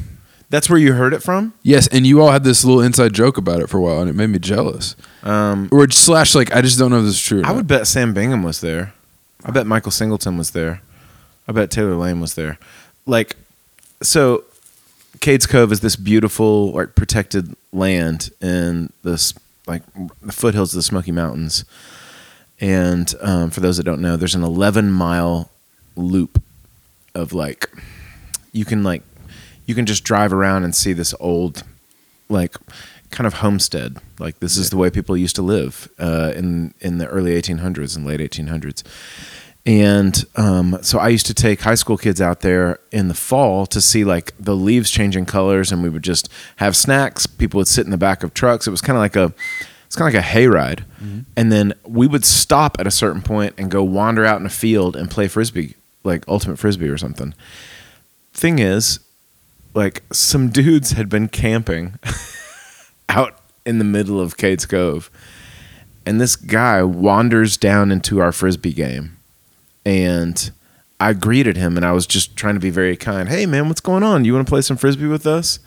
That's 0.50 0.70
where 0.70 0.80
you 0.80 0.94
heard 0.94 1.14
it 1.14 1.22
from. 1.22 1.54
yes, 1.64 1.88
and 1.88 2.06
you 2.08 2.22
all 2.22 2.32
had 2.32 2.44
this 2.44 2.64
little 2.66 2.82
inside 2.82 3.14
joke 3.14 3.38
about 3.38 3.60
it 3.62 3.68
for 3.70 3.78
a 3.78 3.82
while, 3.82 4.00
and 4.02 4.10
it 4.10 4.14
made 4.14 4.28
me 4.28 4.40
jealous. 4.40 4.96
Um, 5.24 5.70
Or 5.72 5.90
slash 5.90 6.34
like 6.36 6.54
I 6.56 6.62
just 6.62 6.78
don't 6.80 6.90
know 6.92 7.00
if 7.00 7.06
this 7.06 7.16
is 7.16 7.22
true. 7.22 7.40
I 7.40 7.48
not. 7.50 7.56
would 7.58 7.68
bet 7.68 7.86
Sam 7.88 8.14
Bingham 8.14 8.44
was 8.44 8.62
there. 8.62 8.94
I 9.46 9.52
bet 9.52 9.66
Michael 9.68 9.92
Singleton 9.92 10.38
was 10.38 10.52
there. 10.52 10.82
I 11.48 11.52
bet 11.52 11.70
Taylor 11.72 11.96
Lane 11.96 12.20
was 12.20 12.34
there. 12.36 12.58
Like, 13.06 13.36
so 14.02 14.44
Cades 15.20 15.48
Cove 15.48 15.72
is 15.72 15.80
this 15.82 15.96
beautiful, 15.96 16.72
like 16.72 16.96
protected 16.96 17.56
land 17.72 18.30
in 18.42 18.92
this 19.04 19.34
like 19.68 19.84
the 20.22 20.32
foothills 20.32 20.74
of 20.74 20.78
the 20.78 20.84
Smoky 20.84 21.12
Mountains. 21.12 21.66
And 22.60 23.14
um, 23.22 23.50
for 23.50 23.60
those 23.60 23.78
that 23.78 23.84
don't 23.84 24.02
know, 24.02 24.18
there's 24.18 24.36
an 24.36 24.44
11 24.44 24.92
mile 24.92 25.52
loop 25.96 26.42
of 27.14 27.34
like 27.34 27.70
you 28.52 28.66
can 28.66 28.84
like 28.84 29.04
you 29.66 29.76
can 29.76 29.86
just 29.86 30.04
drive 30.04 30.32
around 30.32 30.64
and 30.64 30.76
see 30.76 30.94
this 30.94 31.14
old 31.20 31.64
like 32.30 32.56
kind 33.12 33.28
of 33.28 33.36
homestead. 33.36 33.98
Like 34.20 34.40
this 34.40 34.58
is 34.58 34.70
the 34.70 34.78
way 34.78 34.90
people 34.90 35.16
used 35.16 35.36
to 35.36 35.42
live 35.42 35.90
uh, 36.00 36.34
in 36.36 36.74
in 36.80 36.98
the 36.98 37.08
early 37.08 37.40
1800s 37.40 37.96
and 37.96 38.06
late 38.06 38.20
1800s 38.20 38.84
and 39.68 40.26
um, 40.36 40.80
so 40.82 40.98
i 40.98 41.10
used 41.10 41.28
to 41.28 41.34
take 41.34 41.62
high 41.62 41.76
school 41.76 41.98
kids 41.98 42.20
out 42.20 42.40
there 42.40 42.80
in 42.92 43.08
the 43.08 43.14
fall 43.14 43.68
to 43.68 43.80
see 43.80 44.04
like 44.04 44.34
the 44.40 44.56
leaves 44.56 44.90
changing 44.90 45.26
colors 45.26 45.72
and 45.72 45.84
we 45.84 45.90
would 45.90 46.04
just 46.04 46.30
have 46.58 46.76
snacks. 46.76 47.28
People 47.28 47.60
would 47.60 47.68
sit 47.68 47.86
in 47.86 47.92
the 47.92 47.98
back 47.98 48.24
of 48.24 48.34
trucks. 48.34 48.68
It 48.68 48.72
was 48.72 48.82
kind 48.82 48.98
of 48.98 49.02
like 49.02 49.16
a 49.16 49.34
it's 49.86 49.96
kind 49.96 50.14
of 50.14 50.14
like 50.14 50.24
a 50.24 50.28
hayride. 50.28 50.84
And 51.38 51.52
then 51.52 51.74
we 51.86 52.08
would 52.08 52.26
stop 52.26 52.78
at 52.80 52.88
a 52.88 52.92
certain 52.92 53.22
point 53.22 53.54
and 53.58 53.72
go 53.72 53.84
wander 53.84 54.26
out 54.26 54.40
in 54.40 54.46
a 54.46 54.50
field 54.50 54.96
and 54.96 55.10
play 55.10 55.28
frisbee 55.28 55.76
like 56.04 56.28
ultimate 56.28 56.58
frisbee 56.58 56.90
or 56.90 56.98
something. 56.98 57.34
Thing 58.34 58.60
is 58.60 59.00
like 59.74 60.04
some 60.12 60.50
dudes 60.60 60.92
had 60.92 61.10
been 61.10 61.28
camping 61.28 62.00
out 63.10 63.40
in 63.66 63.80
the 63.80 63.86
middle 63.86 64.20
of 64.20 64.38
Cades 64.38 64.68
Cove. 64.68 65.10
And 66.06 66.22
this 66.22 66.38
guy 66.38 66.84
wanders 66.84 67.58
down 67.58 67.92
into 67.92 68.20
our 68.20 68.32
frisbee 68.32 68.72
game. 68.72 69.17
And 69.88 70.52
I 71.00 71.14
greeted 71.14 71.56
him 71.56 71.78
and 71.78 71.86
I 71.86 71.94
was 71.94 72.06
just 72.06 72.36
trying 72.36 72.56
to 72.56 72.60
be 72.60 72.70
very 72.70 72.98
kind. 72.98 73.30
Hey 73.30 73.46
man, 73.46 73.70
what's 73.70 73.80
going 73.80 74.04
on? 74.04 74.26
You 74.26 74.34
want 74.34 74.46
to 74.46 74.52
play 74.52 74.60
some 74.60 74.76
frisbee 74.76 75.08
with 75.08 75.26
us? 75.26 75.60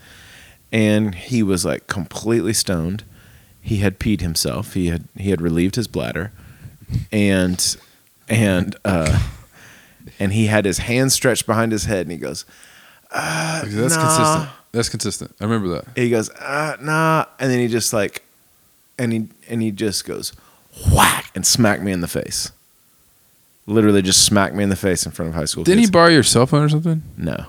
And 0.71 1.15
he 1.15 1.41
was 1.41 1.65
like 1.65 1.87
completely 1.87 2.53
stoned. 2.53 3.03
He 3.61 3.77
had 3.77 3.99
peed 3.99 4.21
himself. 4.21 4.75
He 4.75 4.87
had 4.89 5.05
he 5.17 5.31
had 5.31 5.41
relieved 5.41 5.75
his 5.75 5.87
bladder. 5.87 6.31
And 7.11 7.75
and 8.29 8.75
uh 8.85 9.27
and 10.19 10.33
he 10.33 10.45
had 10.45 10.65
his 10.65 10.77
hands 10.77 11.15
stretched 11.15 11.47
behind 11.47 11.71
his 11.71 11.85
head 11.85 12.01
and 12.05 12.11
he 12.11 12.19
goes, 12.19 12.45
that's 13.11 13.95
nah. 13.95 14.05
consistent. 14.05 14.49
That's 14.71 14.89
consistent. 14.89 15.35
I 15.41 15.45
remember 15.45 15.67
that. 15.69 15.97
he 15.97 16.11
goes, 16.11 16.29
uh, 16.29 16.77
nah, 16.79 17.25
and 17.39 17.51
then 17.51 17.59
he 17.59 17.67
just 17.67 17.91
like, 17.91 18.21
and 18.99 19.11
he 19.11 19.29
and 19.49 19.63
he 19.63 19.71
just 19.71 20.05
goes, 20.05 20.31
whack, 20.93 21.31
and 21.33 21.43
smacked 21.43 21.81
me 21.81 21.91
in 21.91 22.01
the 22.01 22.07
face. 22.07 22.51
Literally, 23.71 24.01
just 24.01 24.25
smacked 24.25 24.55
me 24.55 24.63
in 24.63 24.69
the 24.69 24.75
face 24.75 25.05
in 25.05 25.11
front 25.11 25.29
of 25.29 25.35
high 25.35 25.45
school. 25.45 25.63
Didn't 25.63 25.83
he 25.83 25.89
borrow 25.89 26.09
your 26.09 26.23
cell 26.23 26.45
phone 26.45 26.63
or 26.63 26.69
something? 26.69 27.01
no, 27.17 27.45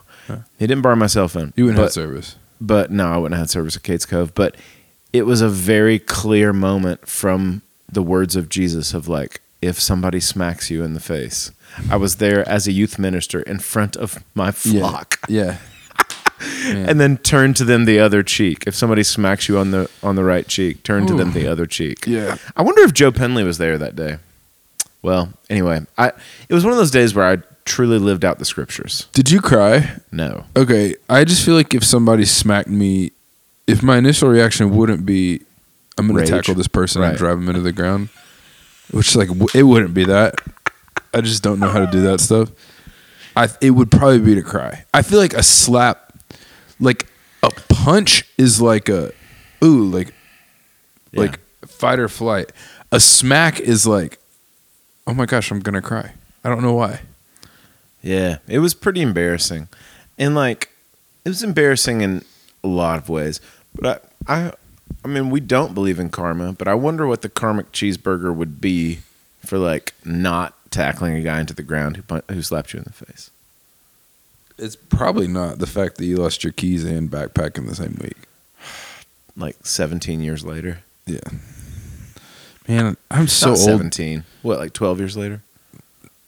he 0.58 0.66
didn't 0.66 0.82
borrow 0.82 0.96
my 0.96 1.06
cell 1.06 1.28
phone. 1.28 1.52
You 1.56 1.64
wouldn't 1.64 1.78
but, 1.78 1.84
have 1.84 1.92
service. 1.92 2.36
but 2.60 2.90
no, 2.90 3.12
I 3.12 3.16
wouldn't 3.16 3.34
have 3.34 3.42
had 3.44 3.50
service 3.50 3.76
at 3.76 3.82
Cades 3.82 4.06
Cove. 4.06 4.34
But 4.34 4.56
it 5.12 5.22
was 5.26 5.40
a 5.40 5.48
very 5.48 5.98
clear 5.98 6.52
moment 6.52 7.06
from 7.08 7.62
the 7.90 8.02
words 8.02 8.36
of 8.36 8.48
Jesus 8.48 8.94
of 8.94 9.08
like, 9.08 9.40
if 9.60 9.78
somebody 9.78 10.20
smacks 10.20 10.70
you 10.70 10.82
in 10.82 10.94
the 10.94 11.00
face. 11.00 11.50
I 11.90 11.96
was 11.96 12.16
there 12.16 12.46
as 12.48 12.66
a 12.66 12.72
youth 12.72 12.98
minister 12.98 13.40
in 13.42 13.58
front 13.60 13.96
of 13.96 14.22
my 14.34 14.50
flock. 14.50 15.20
Yeah. 15.28 15.58
Yeah. 16.64 16.86
and 16.88 17.00
then 17.00 17.18
turn 17.18 17.54
to 17.54 17.64
them 17.64 17.84
the 17.84 18.00
other 18.00 18.24
cheek. 18.24 18.64
If 18.66 18.74
somebody 18.74 19.04
smacks 19.04 19.48
you 19.48 19.58
on 19.58 19.70
the 19.70 19.88
on 20.02 20.16
the 20.16 20.24
right 20.24 20.46
cheek, 20.48 20.82
turn 20.82 21.06
to 21.06 21.14
them 21.14 21.32
the 21.34 21.46
other 21.46 21.66
cheek. 21.66 22.04
Yeah. 22.04 22.36
I 22.56 22.62
wonder 22.62 22.82
if 22.82 22.92
Joe 22.92 23.12
Penley 23.12 23.44
was 23.44 23.58
there 23.58 23.78
that 23.78 23.94
day. 23.94 24.18
Well, 25.02 25.32
anyway, 25.50 25.80
I 25.98 26.08
it 26.48 26.54
was 26.54 26.64
one 26.64 26.72
of 26.72 26.78
those 26.78 26.90
days 26.92 27.14
where 27.14 27.26
I 27.26 27.38
truly 27.64 27.98
lived 27.98 28.24
out 28.24 28.38
the 28.38 28.44
scriptures. 28.44 29.08
Did 29.12 29.30
you 29.30 29.40
cry? 29.40 29.96
No. 30.10 30.44
Okay, 30.56 30.94
I 31.08 31.24
just 31.24 31.44
feel 31.44 31.54
like 31.54 31.74
if 31.74 31.84
somebody 31.84 32.24
smacked 32.24 32.68
me, 32.68 33.10
if 33.66 33.82
my 33.82 33.98
initial 33.98 34.28
reaction 34.28 34.74
wouldn't 34.76 35.04
be, 35.04 35.40
I'm 35.98 36.08
going 36.08 36.24
to 36.24 36.30
tackle 36.30 36.54
this 36.54 36.68
person 36.68 37.02
Right. 37.02 37.10
and 37.10 37.18
drive 37.18 37.38
him 37.38 37.48
into 37.48 37.60
the 37.60 37.72
ground, 37.72 38.08
which 38.92 39.14
like 39.16 39.28
it 39.54 39.62
wouldn't 39.64 39.94
be 39.94 40.04
that. 40.04 40.36
I 41.14 41.20
just 41.20 41.42
don't 41.42 41.58
know 41.60 41.68
how 41.68 41.80
to 41.80 41.90
do 41.90 42.00
that 42.02 42.20
stuff. 42.20 42.50
I 43.36 43.48
it 43.60 43.70
would 43.72 43.90
probably 43.90 44.20
be 44.20 44.34
to 44.36 44.42
cry. 44.42 44.84
I 44.94 45.02
feel 45.02 45.18
like 45.18 45.34
a 45.34 45.42
slap, 45.42 46.12
like 46.78 47.06
a 47.42 47.50
punch, 47.68 48.24
is 48.38 48.60
like 48.60 48.88
a 48.88 49.12
ooh 49.64 49.84
like 49.84 50.14
like 51.12 51.38
fight 51.66 51.98
or 51.98 52.08
flight. 52.08 52.52
A 52.92 53.00
smack 53.00 53.58
is 53.60 53.86
like, 53.86 54.18
oh 55.06 55.14
my 55.14 55.26
gosh, 55.26 55.50
I'm 55.50 55.60
gonna 55.60 55.82
cry. 55.82 56.12
I 56.44 56.48
don't 56.48 56.62
know 56.62 56.74
why. 56.74 57.00
Yeah, 58.02 58.38
it 58.48 58.58
was 58.58 58.74
pretty 58.74 59.00
embarrassing, 59.00 59.68
and 60.18 60.34
like 60.34 60.70
it 61.24 61.28
was 61.28 61.42
embarrassing 61.42 62.00
in 62.00 62.24
a 62.64 62.68
lot 62.68 62.98
of 62.98 63.08
ways. 63.08 63.40
But 63.74 64.10
I, 64.26 64.34
I, 64.34 64.52
I 65.04 65.08
mean, 65.08 65.30
we 65.30 65.40
don't 65.40 65.74
believe 65.74 65.98
in 65.98 66.10
karma, 66.10 66.52
but 66.52 66.68
I 66.68 66.74
wonder 66.74 67.06
what 67.06 67.22
the 67.22 67.28
karmic 67.28 67.72
cheeseburger 67.72 68.34
would 68.34 68.60
be 68.60 69.00
for 69.44 69.58
like 69.58 69.94
not 70.04 70.54
tackling 70.70 71.16
a 71.16 71.22
guy 71.22 71.40
into 71.40 71.54
the 71.54 71.62
ground 71.62 71.96
who 71.96 72.22
who 72.28 72.42
slapped 72.42 72.72
you 72.72 72.78
in 72.78 72.84
the 72.84 72.92
face. 72.92 73.30
It's 74.58 74.76
probably 74.76 75.26
not 75.26 75.58
the 75.58 75.66
fact 75.66 75.96
that 75.96 76.04
you 76.04 76.16
lost 76.16 76.44
your 76.44 76.52
keys 76.52 76.84
and 76.84 77.10
backpack 77.10 77.56
in 77.56 77.66
the 77.66 77.74
same 77.74 77.98
week. 78.00 78.16
Like 79.36 79.56
17 79.64 80.20
years 80.20 80.44
later. 80.44 80.80
Yeah. 81.06 81.20
Man, 82.68 82.96
I'm 83.10 83.26
so 83.28 83.48
Not 83.48 83.58
old. 83.58 83.66
17. 83.66 84.24
What, 84.42 84.58
like 84.58 84.72
12 84.72 84.98
years 85.00 85.16
later? 85.16 85.42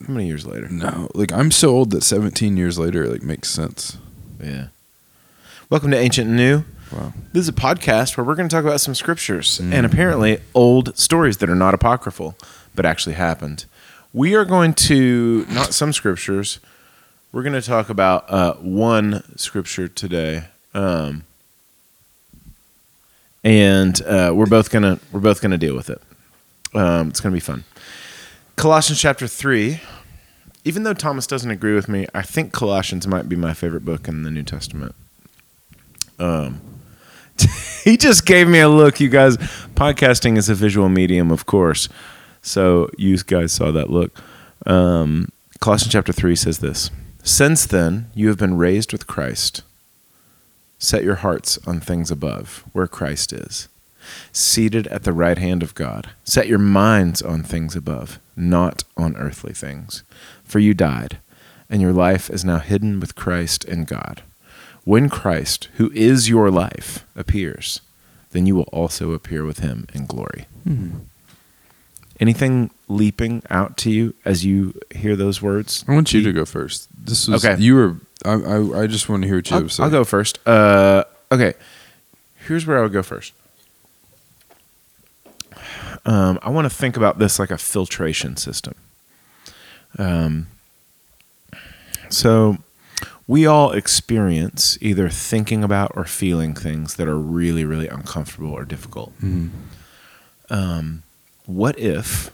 How 0.06 0.12
many 0.12 0.26
years 0.26 0.44
later? 0.44 0.68
No, 0.68 1.08
like 1.14 1.32
I'm 1.32 1.50
so 1.50 1.70
old 1.70 1.90
that 1.92 2.02
17 2.02 2.56
years 2.56 2.78
later 2.78 3.06
like 3.06 3.22
makes 3.22 3.48
sense. 3.48 3.96
Yeah. 4.42 4.66
Welcome 5.70 5.92
to 5.92 5.96
Ancient 5.96 6.28
and 6.28 6.36
New. 6.36 6.64
Wow. 6.92 7.12
This 7.32 7.42
is 7.42 7.48
a 7.48 7.52
podcast 7.52 8.16
where 8.16 8.24
we're 8.24 8.34
going 8.34 8.48
to 8.48 8.54
talk 8.54 8.64
about 8.64 8.80
some 8.80 8.94
scriptures 8.94 9.58
and 9.60 9.86
apparently 9.86 10.38
old 10.54 10.96
stories 10.98 11.38
that 11.38 11.48
are 11.48 11.54
not 11.54 11.72
apocryphal, 11.72 12.36
but 12.74 12.84
actually 12.84 13.14
happened. 13.14 13.64
We 14.12 14.34
are 14.34 14.44
going 14.44 14.74
to, 14.74 15.46
not 15.48 15.72
some 15.72 15.92
scriptures, 15.92 16.60
we're 17.32 17.42
going 17.42 17.54
to 17.60 17.62
talk 17.66 17.88
about 17.88 18.30
uh, 18.30 18.54
one 18.54 19.22
scripture 19.36 19.88
today. 19.88 20.44
Um, 20.74 21.24
and 23.42 24.00
uh, 24.02 24.32
we're 24.34 24.46
both 24.46 24.70
gonna 24.70 24.98
we're 25.12 25.20
both 25.20 25.40
gonna 25.42 25.58
deal 25.58 25.74
with 25.76 25.90
it. 25.90 26.00
Um, 26.74 27.08
it's 27.08 27.20
gonna 27.20 27.34
be 27.34 27.40
fun. 27.40 27.64
Colossians 28.56 29.00
chapter 29.00 29.26
three. 29.26 29.80
Even 30.66 30.82
though 30.82 30.94
Thomas 30.94 31.26
doesn't 31.26 31.50
agree 31.50 31.74
with 31.74 31.90
me, 31.90 32.06
I 32.14 32.22
think 32.22 32.52
Colossians 32.52 33.06
might 33.06 33.28
be 33.28 33.36
my 33.36 33.52
favorite 33.52 33.84
book 33.84 34.08
in 34.08 34.22
the 34.22 34.30
New 34.30 34.42
Testament. 34.42 34.94
Um, 36.18 36.62
he 37.84 37.98
just 37.98 38.24
gave 38.24 38.48
me 38.48 38.60
a 38.60 38.68
look, 38.68 38.98
you 38.98 39.08
guys. 39.08 39.36
Podcasting 39.74 40.38
is 40.38 40.48
a 40.48 40.54
visual 40.54 40.88
medium, 40.88 41.30
of 41.30 41.44
course. 41.46 41.88
So 42.42 42.90
you 42.96 43.16
guys 43.18 43.52
saw 43.52 43.70
that 43.72 43.90
look. 43.90 44.16
Um, 44.66 45.28
Colossians 45.60 45.92
chapter 45.92 46.12
3 46.12 46.36
says 46.36 46.58
this 46.58 46.90
Since 47.22 47.66
then, 47.66 48.10
you 48.14 48.28
have 48.28 48.38
been 48.38 48.56
raised 48.56 48.92
with 48.92 49.06
Christ. 49.06 49.62
Set 50.78 51.04
your 51.04 51.16
hearts 51.16 51.58
on 51.66 51.80
things 51.80 52.10
above, 52.10 52.64
where 52.72 52.86
Christ 52.86 53.32
is, 53.32 53.68
seated 54.32 54.86
at 54.88 55.04
the 55.04 55.12
right 55.12 55.38
hand 55.38 55.62
of 55.62 55.74
God. 55.74 56.10
Set 56.24 56.46
your 56.48 56.58
minds 56.58 57.22
on 57.22 57.42
things 57.42 57.74
above, 57.76 58.18
not 58.36 58.84
on 58.96 59.16
earthly 59.16 59.52
things. 59.52 60.02
For 60.44 60.58
you 60.58 60.74
died, 60.74 61.18
and 61.70 61.80
your 61.82 61.92
life 61.92 62.28
is 62.30 62.44
now 62.44 62.58
hidden 62.58 63.00
with 63.00 63.14
Christ 63.14 63.64
in 63.64 63.84
God. 63.84 64.22
When 64.84 65.08
Christ, 65.08 65.68
who 65.76 65.90
is 65.92 66.28
your 66.28 66.50
life, 66.50 67.04
appears, 67.16 67.80
then 68.32 68.46
you 68.46 68.54
will 68.54 68.68
also 68.72 69.12
appear 69.12 69.44
with 69.44 69.60
him 69.60 69.86
in 69.94 70.06
glory. 70.06 70.46
Anything 72.20 72.70
leaping 72.86 73.42
out 73.50 73.76
to 73.78 73.90
you 73.90 74.14
as 74.24 74.44
you 74.44 74.78
hear 74.94 75.16
those 75.16 75.42
words? 75.42 75.84
I 75.88 75.92
want 75.94 76.12
you 76.12 76.22
to 76.22 76.32
go 76.32 76.44
first. 76.44 76.88
This 76.96 77.26
was 77.26 77.44
Okay. 77.44 77.60
you 77.60 77.74
were. 77.74 77.96
I, 78.24 78.32
I, 78.34 78.82
I 78.82 78.86
just 78.86 79.08
want 79.08 79.22
to 79.22 79.28
hear 79.28 79.38
what 79.38 79.50
you 79.50 79.54
have 79.54 79.62
I'll, 79.64 79.68
to 79.68 79.74
say. 79.74 79.82
I'll 79.82 79.90
go 79.90 80.04
first. 80.04 80.38
Uh, 80.46 81.04
okay, 81.32 81.54
here's 82.46 82.66
where 82.66 82.78
I 82.78 82.82
would 82.82 82.92
go 82.92 83.02
first. 83.02 83.32
Um, 86.06 86.38
I 86.42 86.50
want 86.50 86.66
to 86.66 86.70
think 86.70 86.96
about 86.96 87.18
this 87.18 87.38
like 87.38 87.50
a 87.50 87.58
filtration 87.58 88.36
system. 88.36 88.74
Um, 89.98 90.48
so 92.10 92.58
we 93.26 93.46
all 93.46 93.72
experience 93.72 94.76
either 94.80 95.08
thinking 95.08 95.64
about 95.64 95.92
or 95.94 96.04
feeling 96.04 96.54
things 96.54 96.94
that 96.96 97.08
are 97.08 97.18
really, 97.18 97.64
really 97.64 97.88
uncomfortable 97.88 98.52
or 98.52 98.64
difficult. 98.64 99.12
Um, 100.50 101.02
what 101.46 101.78
if, 101.78 102.30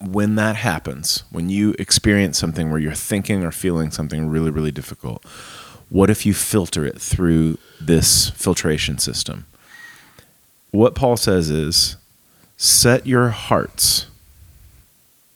when 0.00 0.34
that 0.34 0.56
happens, 0.56 1.22
when 1.30 1.48
you 1.48 1.76
experience 1.78 2.38
something 2.38 2.70
where 2.70 2.80
you're 2.80 2.92
thinking 2.92 3.44
or 3.44 3.52
feeling 3.52 3.92
something 3.92 4.28
really, 4.28 4.50
really 4.50 4.72
difficult, 4.72 5.24
what 5.90 6.10
if 6.10 6.26
you 6.26 6.34
filter 6.34 6.84
it 6.84 7.00
through 7.00 7.58
this 7.80 8.30
filtration 8.30 8.98
system? 8.98 9.46
What 10.72 10.96
Paul 10.96 11.16
says 11.16 11.50
is 11.50 11.96
set 12.62 13.08
your 13.08 13.30
hearts 13.30 14.06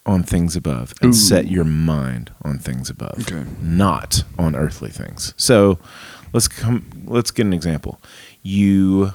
on 0.06 0.22
things 0.22 0.54
above 0.54 0.94
and 1.02 1.10
Ooh. 1.12 1.16
set 1.16 1.48
your 1.48 1.64
mind 1.64 2.30
on 2.42 2.56
things 2.58 2.88
above 2.88 3.18
Okay. 3.22 3.44
not 3.60 4.22
on 4.38 4.54
earthly 4.54 4.90
things 4.90 5.34
so 5.36 5.80
let's 6.32 6.46
come 6.46 6.86
let's 7.04 7.32
get 7.32 7.44
an 7.44 7.52
example 7.52 8.00
you 8.44 9.10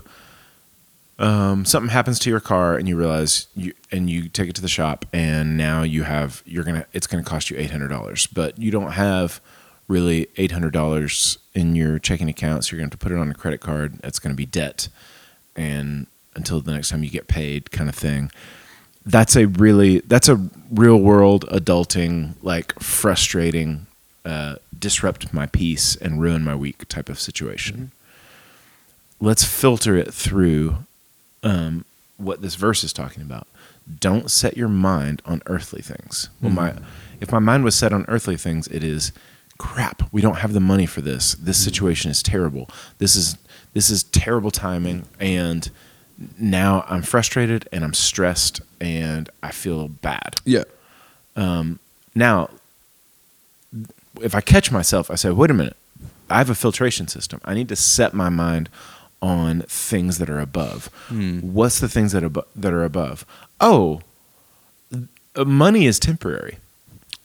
um, 1.20 1.64
something 1.64 1.90
happens 1.90 2.20
to 2.20 2.30
your 2.30 2.42
car 2.42 2.76
and 2.76 2.90
you 2.90 2.98
realize 2.98 3.48
you 3.56 3.72
and 3.92 4.10
you 4.10 4.28
take 4.28 4.50
it 4.50 4.56
to 4.56 4.62
the 4.62 4.68
shop 4.68 5.06
and 5.14 5.56
now 5.56 5.84
you 5.84 6.04
have 6.04 6.44
you're 6.46 6.66
gonna 6.66 6.86
it's 6.92 7.08
gonna 7.08 7.24
cost 7.24 7.50
you 7.50 7.56
$800 7.56 8.28
but 8.34 8.60
you 8.60 8.72
don't 8.72 8.92
have 8.92 9.40
really 9.88 10.26
$800 10.36 11.38
in 11.54 11.76
your 11.78 11.98
checking 12.00 12.28
account 12.28 12.66
so 12.66 12.72
you're 12.76 12.80
gonna 12.80 12.88
have 12.88 12.92
to 12.92 12.98
put 12.98 13.14
it 13.14 13.18
on 13.18 13.32
a 13.32 13.34
credit 13.34 13.62
card 13.62 13.98
it's 14.04 14.20
gonna 14.20 14.36
be 14.36 14.46
debt 14.46 14.90
and 15.56 16.08
until 16.36 16.62
the 16.62 16.72
next 16.72 16.90
time 16.90 17.04
you 17.04 17.10
get 17.10 17.28
paid 17.28 17.72
kind 17.72 17.90
of 17.90 17.96
thing. 17.96 18.32
That's 19.06 19.36
a 19.36 19.48
really 19.48 20.00
that's 20.00 20.30
a 20.30 20.50
real 20.70 20.98
world 20.98 21.46
adulting 21.50 22.36
like 22.42 22.80
frustrating 22.80 23.88
uh, 24.24 24.56
disrupt 24.78 25.34
my 25.34 25.48
peace 25.48 25.96
and 25.96 26.22
ruin 26.22 26.44
my 26.44 26.56
week 26.56 26.88
type 26.88 27.10
of 27.10 27.20
situation. 27.20 27.92
Let's 29.20 29.44
filter 29.44 29.98
it 29.98 30.14
through 30.14 30.78
um, 31.44 31.86
what 32.18 32.42
this 32.42 32.56
verse 32.56 32.84
is 32.84 32.94
talking 32.94 33.24
about. 33.24 33.48
Don't 34.00 34.30
set 34.30 34.56
your 34.56 34.68
mind 34.68 35.22
on 35.26 35.42
earthly 35.48 35.82
things. 35.82 36.30
Well 36.42 36.52
my 36.52 36.76
if 37.20 37.32
my 37.32 37.40
mind 37.40 37.64
was 37.64 37.76
set 37.76 37.94
on 37.94 38.06
earthly 38.08 38.38
things 38.38 38.68
it 38.68 38.84
is 38.84 39.12
crap 39.58 40.12
we 40.12 40.22
don't 40.22 40.38
have 40.38 40.54
the 40.54 40.60
money 40.60 40.86
for 40.86 41.02
this. 41.02 41.34
This 41.34 41.58
situation 41.64 42.12
is 42.12 42.22
terrible. 42.22 42.70
This 43.00 43.16
is 43.16 43.38
this 43.74 43.90
is 43.90 44.04
terrible 44.04 44.52
timing 44.52 45.08
and 45.20 45.72
now 46.40 46.86
i'm 46.88 47.02
frustrated 47.02 47.68
and 47.72 47.84
i'm 47.84 47.94
stressed 47.94 48.62
and 48.80 49.30
i 49.42 49.52
feel 49.52 49.88
bad 49.88 50.36
yeah. 50.46 50.64
now, 52.16 52.50
if 54.22 54.36
I 54.36 54.42
catch 54.42 54.72
myself, 54.72 55.10
I 55.10 55.16
say, 55.16 55.30
wait 55.32 55.50
a 55.50 55.54
minute, 55.54 55.78
I 56.30 56.38
have 56.38 56.50
a 56.50 56.56
filtration 56.56 57.08
system. 57.08 57.42
I 57.46 57.54
need 57.54 57.70
to 57.70 57.76
set 57.76 58.14
my 58.14 58.30
mind 58.30 58.70
on 59.22 59.62
things 59.62 60.18
that 60.18 60.30
are 60.30 60.40
above. 60.40 60.90
What's 61.42 61.80
the 61.80 61.88
things 61.88 62.12
that, 62.14 62.24
abo- 62.24 62.46
that 62.56 62.74
are 62.74 62.84
above? 62.84 63.26
Oh, 63.60 64.02
uh, 65.36 65.46
money 65.46 65.86
is 65.86 66.00
temporary. 66.00 66.58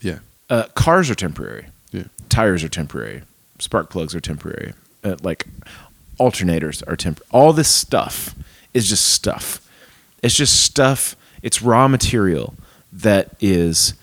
Yeah. 0.00 0.19
Uh, 0.50 0.65
cars 0.75 1.11
are 1.11 1.15
temporary. 1.15 1.67
Yeah. 1.91 2.05
Tires 2.29 2.62
are 2.62 2.69
temporary. 2.69 3.23
Spark 3.59 3.91
plugs 3.91 4.15
are 4.15 4.21
temporary. 4.21 4.75
Uh, 5.03 5.17
like 5.23 5.47
alternators 6.21 6.83
are 6.87 6.97
temporary. 6.97 7.29
All 7.33 7.53
this 7.53 7.69
stuff 7.69 8.35
is 8.76 8.88
just 8.88 9.04
stuff. 9.06 9.47
It's 10.23 10.35
just 10.37 10.54
stuff. 10.62 11.16
It's 11.42 11.62
raw 11.62 11.88
material 11.88 12.54
that 12.92 13.35
is 13.40 13.95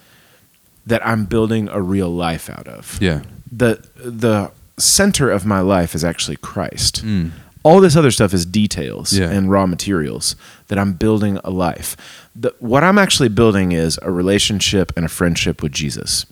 that 0.86 1.02
I'm 1.06 1.26
building 1.26 1.70
a 1.70 1.82
real 1.82 2.10
life 2.10 2.50
out 2.50 2.68
of. 2.68 2.98
Yeah. 3.02 3.22
The 3.52 3.72
the 3.96 4.52
center 4.78 5.30
of 5.32 5.46
my 5.46 5.60
life 5.60 5.96
is 5.96 6.04
actually 6.04 6.38
Christ. 6.38 7.06
Mm. 7.06 7.32
All 7.64 7.80
this 7.80 7.96
other 7.96 8.12
stuff 8.12 8.34
is 8.34 8.46
details 8.46 9.14
Yeah. 9.18 9.30
and 9.32 9.50
raw 9.50 9.66
materials 9.66 10.36
that 10.68 10.78
I'm 10.78 10.94
building 10.94 11.38
a 11.44 11.50
life. 11.50 11.96
The, 12.42 12.52
what 12.60 12.84
I'm 12.84 12.98
actually 12.98 13.30
building 13.30 13.72
is 13.72 13.98
a 14.02 14.12
relationship 14.12 14.92
and 14.98 15.06
a 15.06 15.10
friendship 15.10 15.62
with 15.64 15.72
Jesus. 15.72 16.26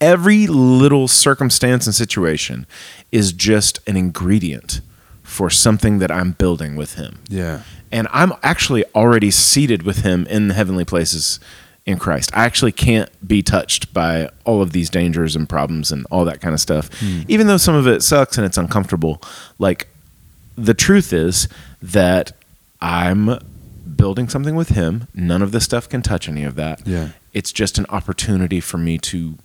Every 0.00 0.46
little 0.48 1.06
circumstance 1.08 1.86
and 1.86 1.94
situation 1.94 2.66
is 3.12 3.32
just 3.32 3.78
an 3.86 3.96
ingredient 3.96 4.80
for 5.30 5.48
something 5.48 6.00
that 6.00 6.10
I'm 6.10 6.32
building 6.32 6.74
with 6.74 6.94
Him 6.96 7.18
Yeah. 7.28 7.62
and 7.92 8.08
I'm 8.12 8.32
actually 8.42 8.84
already 8.94 9.30
seated 9.30 9.84
with 9.84 9.98
him 10.02 10.26
in 10.26 10.48
the 10.48 10.54
heavenly 10.54 10.84
places 10.84 11.38
in 11.86 11.98
Christ. 11.98 12.30
I 12.34 12.44
actually 12.44 12.72
can't 12.72 13.08
be 13.26 13.40
touched 13.42 13.94
by 13.94 14.28
all 14.44 14.60
of 14.60 14.72
these 14.72 14.90
dangers 14.90 15.36
and 15.36 15.48
problems 15.48 15.92
and 15.92 16.04
all 16.10 16.24
that 16.24 16.40
kind 16.40 16.52
of 16.52 16.60
stuff. 16.60 16.90
Hmm. 17.00 17.22
Even 17.28 17.46
though 17.46 17.56
some 17.58 17.74
of 17.76 17.86
it 17.86 18.02
sucks 18.02 18.36
and 18.38 18.44
it's 18.44 18.58
uncomfortable, 18.58 19.22
like 19.58 19.86
the 20.56 20.74
truth 20.74 21.12
is 21.12 21.48
that 21.80 22.32
I'm 22.80 23.38
building 23.96 24.28
something 24.28 24.54
with 24.56 24.70
him. 24.70 25.06
None 25.14 25.42
of 25.42 25.52
this 25.52 25.64
stuff 25.64 25.88
can 25.88 26.02
touch 26.02 26.28
any 26.28 26.42
of 26.44 26.54
that. 26.56 26.86
Yeah. 26.86 27.10
It's 27.32 27.52
just 27.52 27.78
an 27.78 27.86
opportunity 27.88 28.60
for 28.60 28.78
me 28.78 28.98
to 28.98 29.36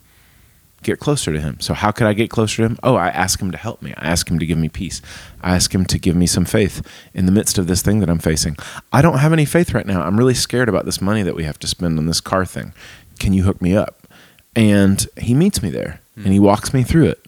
get 0.85 0.99
closer 0.99 1.33
to 1.33 1.39
him. 1.39 1.59
So 1.59 1.73
how 1.73 1.91
could 1.91 2.07
I 2.07 2.13
get 2.13 2.29
closer 2.29 2.57
to 2.57 2.63
him? 2.63 2.79
Oh, 2.83 2.95
I 2.95 3.09
ask 3.09 3.41
him 3.41 3.51
to 3.51 3.57
help 3.57 3.81
me. 3.81 3.93
I 3.97 4.07
ask 4.07 4.29
him 4.29 4.39
to 4.39 4.45
give 4.45 4.57
me 4.57 4.69
peace. 4.69 5.01
I 5.41 5.55
ask 5.55 5.73
him 5.73 5.85
to 5.85 5.99
give 5.99 6.15
me 6.15 6.27
some 6.27 6.45
faith 6.45 6.85
in 7.13 7.25
the 7.25 7.31
midst 7.31 7.57
of 7.57 7.67
this 7.67 7.81
thing 7.81 7.99
that 7.99 8.09
I'm 8.09 8.19
facing. 8.19 8.55
I 8.93 9.01
don't 9.01 9.17
have 9.17 9.33
any 9.33 9.45
faith 9.45 9.73
right 9.73 9.85
now. 9.85 10.01
I'm 10.01 10.17
really 10.17 10.33
scared 10.33 10.69
about 10.69 10.85
this 10.85 11.01
money 11.01 11.23
that 11.23 11.35
we 11.35 11.43
have 11.43 11.59
to 11.59 11.67
spend 11.67 11.97
on 11.97 12.05
this 12.05 12.21
car 12.21 12.45
thing. 12.45 12.73
Can 13.19 13.33
you 13.33 13.43
hook 13.43 13.61
me 13.61 13.75
up? 13.75 14.07
And 14.55 15.05
he 15.17 15.33
meets 15.33 15.61
me 15.61 15.69
there 15.69 15.99
and 16.15 16.27
he 16.27 16.39
walks 16.39 16.73
me 16.73 16.83
through 16.83 17.07
it. 17.07 17.25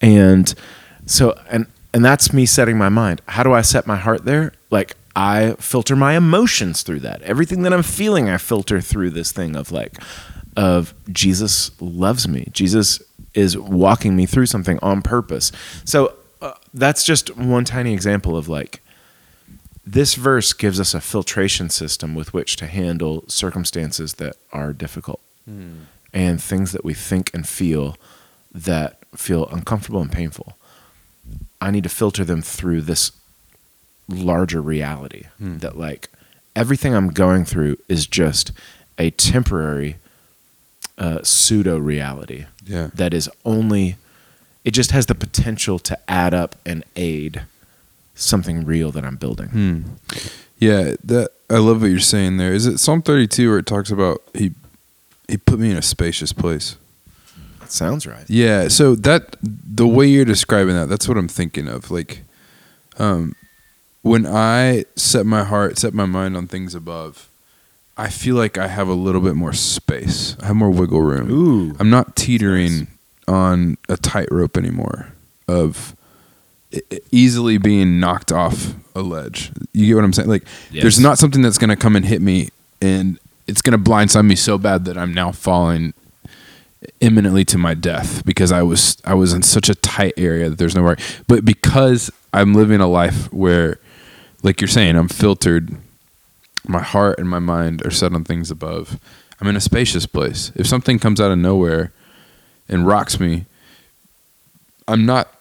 And 0.00 0.54
so 1.06 1.38
and 1.50 1.66
and 1.94 2.04
that's 2.04 2.32
me 2.32 2.44
setting 2.44 2.76
my 2.76 2.90
mind. 2.90 3.22
How 3.26 3.42
do 3.42 3.52
I 3.52 3.62
set 3.62 3.86
my 3.86 3.96
heart 3.96 4.24
there? 4.24 4.52
Like 4.70 4.96
I 5.16 5.56
filter 5.58 5.96
my 5.96 6.16
emotions 6.16 6.82
through 6.82 7.00
that. 7.00 7.22
Everything 7.22 7.62
that 7.62 7.72
I'm 7.72 7.82
feeling, 7.82 8.28
I 8.28 8.36
filter 8.36 8.80
through 8.80 9.10
this 9.10 9.32
thing 9.32 9.56
of 9.56 9.72
like 9.72 10.00
of 10.58 10.92
Jesus 11.12 11.70
loves 11.80 12.26
me. 12.26 12.48
Jesus 12.52 13.00
is 13.32 13.56
walking 13.56 14.16
me 14.16 14.26
through 14.26 14.46
something 14.46 14.78
on 14.82 15.02
purpose. 15.02 15.52
So 15.84 16.14
uh, 16.42 16.54
that's 16.74 17.04
just 17.04 17.36
one 17.36 17.64
tiny 17.64 17.92
example 17.92 18.36
of 18.36 18.48
like 18.48 18.80
this 19.86 20.16
verse 20.16 20.52
gives 20.52 20.80
us 20.80 20.94
a 20.94 21.00
filtration 21.00 21.70
system 21.70 22.14
with 22.16 22.34
which 22.34 22.56
to 22.56 22.66
handle 22.66 23.24
circumstances 23.28 24.14
that 24.14 24.34
are 24.52 24.72
difficult 24.72 25.20
and 26.12 26.42
things 26.42 26.72
that 26.72 26.84
we 26.84 26.92
think 26.92 27.32
and 27.32 27.48
feel 27.48 27.96
that 28.52 28.98
feel 29.14 29.46
uncomfortable 29.46 30.02
and 30.02 30.12
painful. 30.12 30.58
I 31.60 31.70
need 31.70 31.84
to 31.84 31.88
filter 31.88 32.24
them 32.24 32.42
through 32.42 32.82
this 32.82 33.12
larger 34.08 34.60
reality 34.60 35.24
Hmm. 35.38 35.58
that 35.58 35.78
like 35.78 36.08
everything 36.56 36.94
I'm 36.94 37.08
going 37.10 37.44
through 37.46 37.76
is 37.88 38.06
just 38.06 38.52
a 38.98 39.10
temporary 39.10 39.96
uh, 40.98 41.20
pseudo 41.22 41.78
reality 41.78 42.44
Yeah. 42.66 42.90
that 42.94 43.14
is 43.14 43.30
only 43.44 43.96
it 44.64 44.72
just 44.72 44.90
has 44.90 45.06
the 45.06 45.14
potential 45.14 45.78
to 45.78 45.98
add 46.10 46.34
up 46.34 46.56
and 46.66 46.84
aid 46.96 47.42
something 48.14 48.64
real 48.66 48.90
that 48.92 49.04
I'm 49.04 49.16
building. 49.16 49.48
Hmm. 49.48 49.82
Yeah, 50.58 50.94
that 51.04 51.30
I 51.48 51.58
love 51.58 51.80
what 51.82 51.90
you're 51.90 52.00
saying 52.00 52.36
there. 52.36 52.52
Is 52.52 52.66
it 52.66 52.78
Psalm 52.78 53.00
32 53.00 53.48
where 53.48 53.58
it 53.60 53.66
talks 53.66 53.90
about 53.90 54.22
he 54.34 54.52
he 55.28 55.36
put 55.36 55.58
me 55.60 55.70
in 55.70 55.76
a 55.76 55.82
spacious 55.82 56.32
place? 56.32 56.76
That 57.60 57.70
sounds 57.70 58.06
right. 58.06 58.24
Yeah, 58.28 58.68
so 58.68 58.94
that 58.96 59.36
the 59.42 59.86
way 59.86 60.06
you're 60.08 60.24
describing 60.24 60.74
that, 60.74 60.88
that's 60.88 61.06
what 61.08 61.16
I'm 61.16 61.28
thinking 61.28 61.68
of. 61.68 61.90
Like 61.90 62.22
um 62.98 63.34
when 64.02 64.26
I 64.26 64.84
set 64.96 65.24
my 65.26 65.44
heart, 65.44 65.78
set 65.78 65.94
my 65.94 66.06
mind 66.06 66.36
on 66.36 66.46
things 66.48 66.74
above, 66.74 67.28
I 67.98 68.08
feel 68.08 68.36
like 68.36 68.56
I 68.56 68.68
have 68.68 68.88
a 68.88 68.94
little 68.94 69.20
bit 69.20 69.34
more 69.34 69.52
space. 69.52 70.36
I 70.40 70.46
have 70.46 70.56
more 70.56 70.70
wiggle 70.70 71.02
room. 71.02 71.30
Ooh. 71.30 71.76
I'm 71.80 71.90
not 71.90 72.14
teetering 72.16 72.86
on 73.26 73.76
a 73.88 73.96
tightrope 73.96 74.56
anymore 74.56 75.08
of 75.48 75.96
easily 77.10 77.58
being 77.58 77.98
knocked 77.98 78.30
off 78.30 78.74
a 78.94 79.00
ledge. 79.00 79.50
You 79.72 79.86
get 79.86 79.94
what 79.96 80.04
I'm 80.04 80.12
saying? 80.12 80.28
Like 80.28 80.44
Yes. 80.70 80.82
there's 80.82 81.00
not 81.00 81.18
something 81.18 81.42
that's 81.42 81.58
going 81.58 81.70
to 81.70 81.76
come 81.76 81.96
and 81.96 82.04
hit 82.04 82.22
me 82.22 82.50
and 82.80 83.18
it's 83.46 83.62
going 83.62 83.72
to 83.72 83.90
blindside 83.90 84.26
me 84.26 84.34
so 84.36 84.58
bad 84.58 84.84
that 84.84 84.96
I'm 84.98 85.12
now 85.12 85.32
falling 85.32 85.94
imminently 87.00 87.44
to 87.46 87.58
my 87.58 87.74
death 87.74 88.24
because 88.24 88.52
I 88.52 88.62
was 88.62 88.98
I 89.04 89.14
was 89.14 89.32
in 89.32 89.42
such 89.42 89.68
a 89.68 89.74
tight 89.74 90.14
area 90.16 90.48
that 90.50 90.58
there's 90.58 90.76
nowhere. 90.76 90.96
But 91.26 91.44
because 91.44 92.10
I'm 92.32 92.54
living 92.54 92.80
a 92.80 92.86
life 92.86 93.32
where 93.32 93.78
like 94.42 94.60
you're 94.60 94.68
saying 94.68 94.94
I'm 94.96 95.08
filtered 95.08 95.74
my 96.66 96.82
heart 96.82 97.18
and 97.18 97.28
my 97.28 97.38
mind 97.38 97.84
are 97.86 97.90
set 97.90 98.12
on 98.12 98.24
things 98.24 98.50
above. 98.50 98.98
I'm 99.40 99.46
in 99.48 99.56
a 99.56 99.60
spacious 99.60 100.06
place. 100.06 100.50
If 100.56 100.66
something 100.66 100.98
comes 100.98 101.20
out 101.20 101.30
of 101.30 101.38
nowhere 101.38 101.92
and 102.68 102.86
rocks 102.86 103.20
me, 103.20 103.46
I'm 104.86 105.06
not 105.06 105.32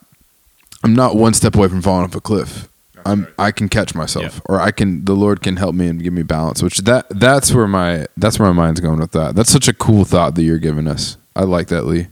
I'm 0.84 0.94
not 0.94 1.16
one 1.16 1.34
step 1.34 1.56
away 1.56 1.68
from 1.68 1.82
falling 1.82 2.04
off 2.06 2.16
a 2.16 2.22
cliff. 2.22 2.68
I'm 3.06 3.28
I 3.40 3.52
can 3.52 3.70
catch 3.70 3.96
myself 3.96 4.24
Yeah. 4.36 4.40
or 4.46 4.60
I 4.62 4.72
can 4.72 5.06
the 5.06 5.16
Lord 5.16 5.42
can 5.42 5.56
help 5.56 5.74
me 5.74 5.88
and 5.88 6.04
give 6.04 6.14
me 6.14 6.24
balance, 6.24 6.62
which 6.62 6.80
that 6.80 7.08
that's 7.10 7.54
where 7.54 7.68
my 7.68 8.06
that's 8.18 8.38
where 8.40 8.54
my 8.54 8.66
mind's 8.66 8.80
going 8.82 9.00
with 9.00 9.12
that. 9.14 9.36
That's 9.36 9.50
such 9.50 9.68
a 9.68 9.74
cool 9.74 10.04
thought 10.06 10.36
that 10.36 10.44
you're 10.44 10.60
giving 10.60 10.88
us. 10.88 11.18
I 11.36 11.44
like 11.44 11.68
that, 11.70 11.86
Lee. 11.86 12.08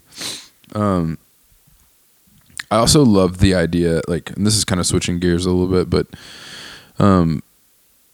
Um 0.73 1.17
I 2.71 2.77
also 2.77 3.03
love 3.03 3.37
the 3.39 3.53
idea 3.53 4.01
like 4.07 4.31
and 4.35 4.45
this 4.47 4.55
is 4.55 4.65
kind 4.65 4.79
of 4.79 4.87
switching 4.87 5.19
gears 5.19 5.45
a 5.45 5.51
little 5.51 5.71
bit, 5.71 5.89
but 5.89 6.07
um 7.03 7.43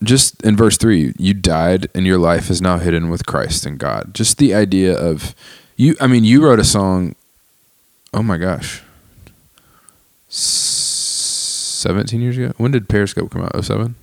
just 0.03 0.41
in 0.43 0.55
verse 0.57 0.77
3 0.77 1.13
you 1.19 1.33
died 1.33 1.87
and 1.93 2.05
your 2.05 2.17
life 2.17 2.49
is 2.49 2.61
now 2.61 2.77
hidden 2.79 3.09
with 3.09 3.25
christ 3.25 3.65
in 3.65 3.77
god 3.77 4.13
just 4.13 4.37
the 4.39 4.53
idea 4.53 4.97
of 4.97 5.35
you 5.77 5.95
i 6.01 6.07
mean 6.07 6.23
you 6.23 6.43
wrote 6.43 6.59
a 6.59 6.63
song 6.63 7.15
oh 8.13 8.23
my 8.23 8.37
gosh 8.37 8.81
17 10.29 12.21
years 12.21 12.37
ago 12.37 12.53
when 12.57 12.71
did 12.71 12.87
periscope 12.89 13.29
come 13.31 13.41
out 13.43 13.63
07 13.63 13.95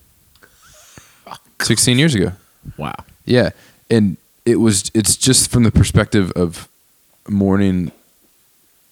16 1.62 1.98
years 1.98 2.14
ago 2.14 2.32
Wow. 2.76 2.94
yeah 3.24 3.50
and 3.90 4.16
it 4.44 4.56
was 4.56 4.90
it's 4.94 5.16
just 5.16 5.50
from 5.50 5.62
the 5.62 5.70
perspective 5.70 6.30
of 6.32 6.68
mourning 7.28 7.92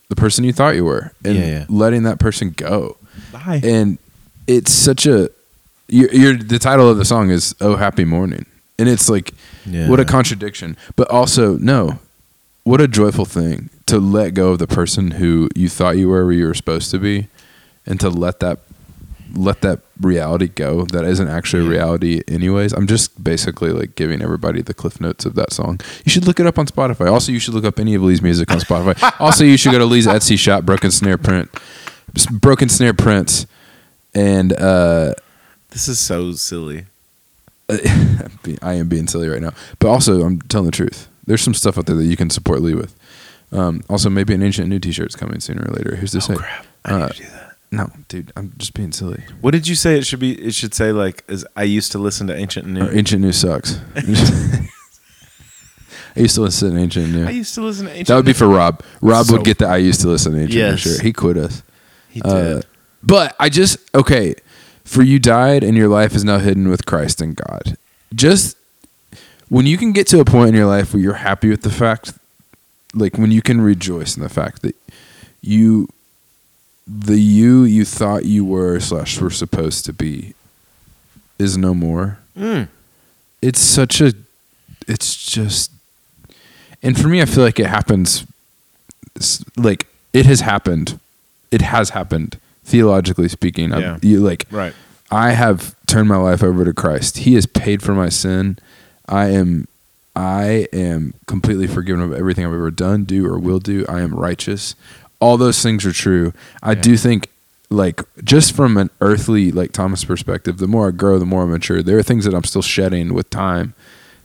the 0.09 0.17
person 0.17 0.45
you 0.45 0.53
thought 0.53 0.75
you 0.77 0.85
were 0.85 1.13
and 1.25 1.37
Yeah, 1.37 1.47
yeah. 1.47 1.65
letting 1.69 2.05
that 2.05 2.19
person 2.19 2.51
go 2.51 2.97
Bye. 3.33 3.61
and 3.63 3.99
it's 4.47 4.71
such 4.73 5.07
a 5.07 5.31
you're, 5.89 6.13
you're 6.13 6.37
the 6.37 6.59
title 6.59 6.89
of 6.91 6.97
the 6.99 7.05
song 7.05 7.31
is 7.31 7.55
oh 7.61 7.77
happy 7.77 8.05
morning. 8.05 8.47
And 8.79 8.89
it's 8.89 9.09
like 9.09 9.33
Yeah. 9.65 9.89
what 9.89 10.01
a 10.01 10.05
contradiction. 10.05 10.77
But 10.97 11.11
also 11.11 11.57
no 11.59 11.99
what 12.65 12.81
a 12.81 12.89
joyful 12.89 13.25
thing 13.25 13.71
to 13.87 13.99
let 14.01 14.35
go 14.35 14.51
of 14.51 14.59
the 14.59 14.67
person 14.67 15.13
who 15.13 15.49
you 15.55 15.69
thought 15.69 15.97
you 15.97 16.09
were 16.09 16.25
where 16.25 16.33
you 16.35 16.47
were 16.47 16.55
supposed 16.55 16.91
to 16.91 16.99
be 16.99 17.29
and 17.87 18.01
to 18.01 18.11
let 18.11 18.41
that 18.41 18.59
let 19.35 19.61
that 19.61 19.81
reality 20.01 20.49
go 20.49 20.85
that 20.87 21.05
isn't 21.05 21.29
actually 21.29 21.65
a 21.67 21.69
reality 21.69 22.23
anyways. 22.29 22.73
I'm 22.73 22.87
just 22.87 23.23
basically 23.23 23.71
like 23.71 23.95
giving 23.95 24.23
everybody 24.23 24.63
the 24.63 24.73
cliff 24.75 25.01
notes 25.01 25.25
of 25.27 25.35
that 25.35 25.53
song. 25.53 25.81
You 26.05 26.11
should 26.11 26.27
look 26.27 26.41
it 26.41 26.47
up 26.47 26.59
on 26.59 26.67
spotify. 26.67 27.11
Also 27.11 27.33
you 27.33 27.39
should 27.39 27.53
look 27.55 27.65
up 27.65 27.79
any 27.79 27.95
of 27.95 28.03
lee's 28.03 28.23
music 28.23 28.51
on 28.51 28.59
spotify. 28.59 28.97
Also 29.21 29.45
you 29.45 29.57
should 29.57 29.73
go 29.73 29.79
to 29.79 29.85
lee's 29.85 30.07
etsy 30.07 30.39
shop 30.39 30.65
broken 30.65 30.91
snare 30.91 31.19
print 31.19 31.51
broken 32.33 32.69
snare 32.69 32.95
prints 32.95 33.47
and 34.15 34.53
uh 34.55 35.13
This 35.77 35.89
is 35.89 35.99
so 35.99 36.33
silly. 36.33 36.87
I 37.69 38.73
am 38.73 38.89
being 38.89 39.07
silly 39.09 39.29
right 39.29 39.43
now, 39.43 39.53
but 39.79 39.89
also 39.89 40.23
I'm 40.23 40.41
telling 40.41 40.65
the 40.65 40.73
truth. 40.73 41.07
There's 41.27 41.43
some 41.43 41.53
stuff 41.53 41.77
out 41.77 41.85
there 41.85 41.97
that 41.97 42.07
you 42.07 42.17
can 42.17 42.31
support 42.31 42.63
Lee 42.63 42.73
with. 42.75 42.95
Um, 43.53 43.83
also, 43.91 44.09
maybe 44.09 44.33
an 44.33 44.43
ancient 44.43 44.71
new 44.71 44.79
T-shirt's 44.79 45.15
coming 45.17 45.39
sooner 45.39 45.67
or 45.69 45.75
later. 45.75 45.97
Who's 45.97 46.13
to 46.13 46.23
say? 46.23 46.33
Oh 46.33 46.39
crap! 46.39 46.67
I 46.87 46.93
Uh, 46.93 46.99
need 47.09 47.13
to 47.13 47.23
do 47.25 47.29
that. 47.29 47.57
No, 47.73 47.91
dude, 48.09 48.33
I'm 48.37 48.55
just 48.57 48.73
being 48.73 48.91
silly. 48.91 49.23
What 49.43 49.51
did 49.51 49.69
you 49.69 49.75
say? 49.75 49.99
It 49.99 50.07
should 50.07 50.19
be. 50.19 50.33
It 50.41 50.55
should 50.55 50.73
say 50.73 50.93
like, 50.93 51.25
"Is 51.29 51.45
I 51.55 51.65
used 51.65 51.93
to 51.93 51.99
listen 51.99 52.27
to 52.29 52.35
ancient 52.35 52.67
new." 52.67 52.87
Or 52.87 52.91
ancient 52.97 53.21
new 53.21 53.33
sucks. 53.33 53.79
I 53.97 54.01
used 56.21 56.37
to 56.37 56.41
listen 56.41 56.75
to 56.75 56.81
ancient 56.81 57.13
new. 57.13 57.27
I 57.27 57.31
used 57.33 57.55
to 57.57 57.61
listen 57.61 57.85
to 57.85 57.91
ancient. 57.91 58.09
That 58.09 58.17
would 58.17 58.25
be 58.25 58.33
for 58.33 58.49
Rob. 58.49 58.83
Rob 59.03 59.27
So- 59.27 59.35
would 59.35 59.45
get 59.45 59.59
that. 59.59 59.69
I 59.69 59.77
used 59.77 60.01
to 60.01 60.09
listen 60.09 60.33
to 60.33 60.39
ancient 60.39 60.55
new 60.55 60.59
Yes. 60.61 60.79
shirt. 60.81 61.01
He 61.03 61.13
quit 61.13 61.37
us. 61.37 61.63
He 62.09 62.23
Uh, 62.23 62.55
did. 62.55 62.67
but 63.03 63.37
I 63.39 63.51
just 63.51 63.77
okay. 63.95 64.37
For 64.87 65.03
you 65.03 65.19
died, 65.19 65.65
and 65.65 65.77
your 65.77 65.89
life 65.89 66.15
is 66.15 66.25
now 66.25 66.39
hidden 66.39 66.69
with 66.69 66.87
Christ 66.87 67.21
in 67.21 67.35
God. 67.35 67.77
Just 68.15 68.57
when 69.49 69.67
you 69.67 69.77
can 69.77 69.93
get 69.93 70.07
to 70.07 70.21
a 70.21 70.25
point 70.25 70.51
in 70.51 70.55
your 70.55 70.67
life 70.67 70.95
where 70.95 71.03
you're 71.03 71.15
happy 71.15 71.51
with 71.51 71.63
the 71.63 71.71
fact, 71.71 72.13
like 72.95 73.19
when 73.19 73.33
you 73.33 73.43
can 73.43 73.61
rejoice 73.61 74.17
in 74.17 74.23
the 74.23 74.29
fact 74.29 74.63
that 74.63 74.77
you, 75.43 75.89
the 76.87 77.19
you 77.19 77.65
you 77.65 77.85
thought 77.85 78.25
you 78.27 78.45
were 78.45 78.79
slash 78.79 79.21
were 79.21 79.29
supposed 79.29 79.85
to 79.87 79.93
be, 79.93 80.35
is 81.37 81.59
no 81.59 81.75
more. 81.75 82.19
Mm. 82.39 82.69
It's 83.43 83.61
such 83.61 84.01
a, 84.01 84.15
it's 84.87 85.17
just, 85.31 85.73
and 86.81 86.99
for 86.99 87.09
me, 87.09 87.21
I 87.21 87.25
feel 87.25 87.43
like 87.43 87.59
it 87.59 87.67
happens. 87.67 88.25
Like 89.57 89.89
it 90.13 90.27
has 90.27 90.41
happened, 90.43 91.01
it 91.51 91.61
has 91.61 91.91
happened 91.91 92.39
theologically 92.67 93.29
speaking. 93.29 93.73
I'm- 93.73 93.83
Yeah. 93.83 93.97
you 94.03 94.21
like 94.21 94.45
Right. 94.51 94.75
I 95.11 95.31
have 95.31 95.75
turned 95.87 96.09
my 96.09 96.17
life 96.17 96.43
over 96.43 96.65
to 96.65 96.73
Christ. 96.75 97.19
He 97.19 97.35
has 97.35 97.47
paid 97.47 97.81
for 97.83 97.95
my 97.95 98.09
sin. 98.11 98.59
I 99.09 99.27
am 99.29 99.69
I 100.19 100.67
am 100.73 101.13
completely 101.27 101.67
forgiven 101.67 102.01
of 102.03 102.13
everything 102.15 102.47
I've 102.47 102.53
ever 102.55 102.71
done, 102.71 103.05
do 103.05 103.27
or 103.27 103.39
will 103.39 103.59
do. 103.59 103.85
I 103.87 104.01
am 104.01 104.15
righteous. 104.15 104.75
All 105.21 105.37
those 105.37 105.61
things 105.63 105.85
are 105.85 105.93
true. 105.93 106.33
I 106.63 106.73
Yeah. 106.73 106.81
do 106.81 106.97
think 106.97 107.29
like 107.69 108.01
just 108.25 108.53
from 108.53 108.77
an 108.79 108.89
earthly 109.03 109.53
like 109.53 109.73
Thomas 109.73 110.05
perspective, 110.05 110.57
the 110.59 110.67
more 110.69 110.89
I 110.89 110.91
grow, 110.93 111.19
the 111.19 111.27
more 111.27 111.43
I 111.43 111.47
mature. 111.47 111.83
There 111.83 111.99
are 111.99 112.03
things 112.03 112.25
that 112.25 112.33
I'm 112.35 112.45
still 112.45 112.63
shedding 112.63 113.13
with 113.13 113.29
time 113.31 113.75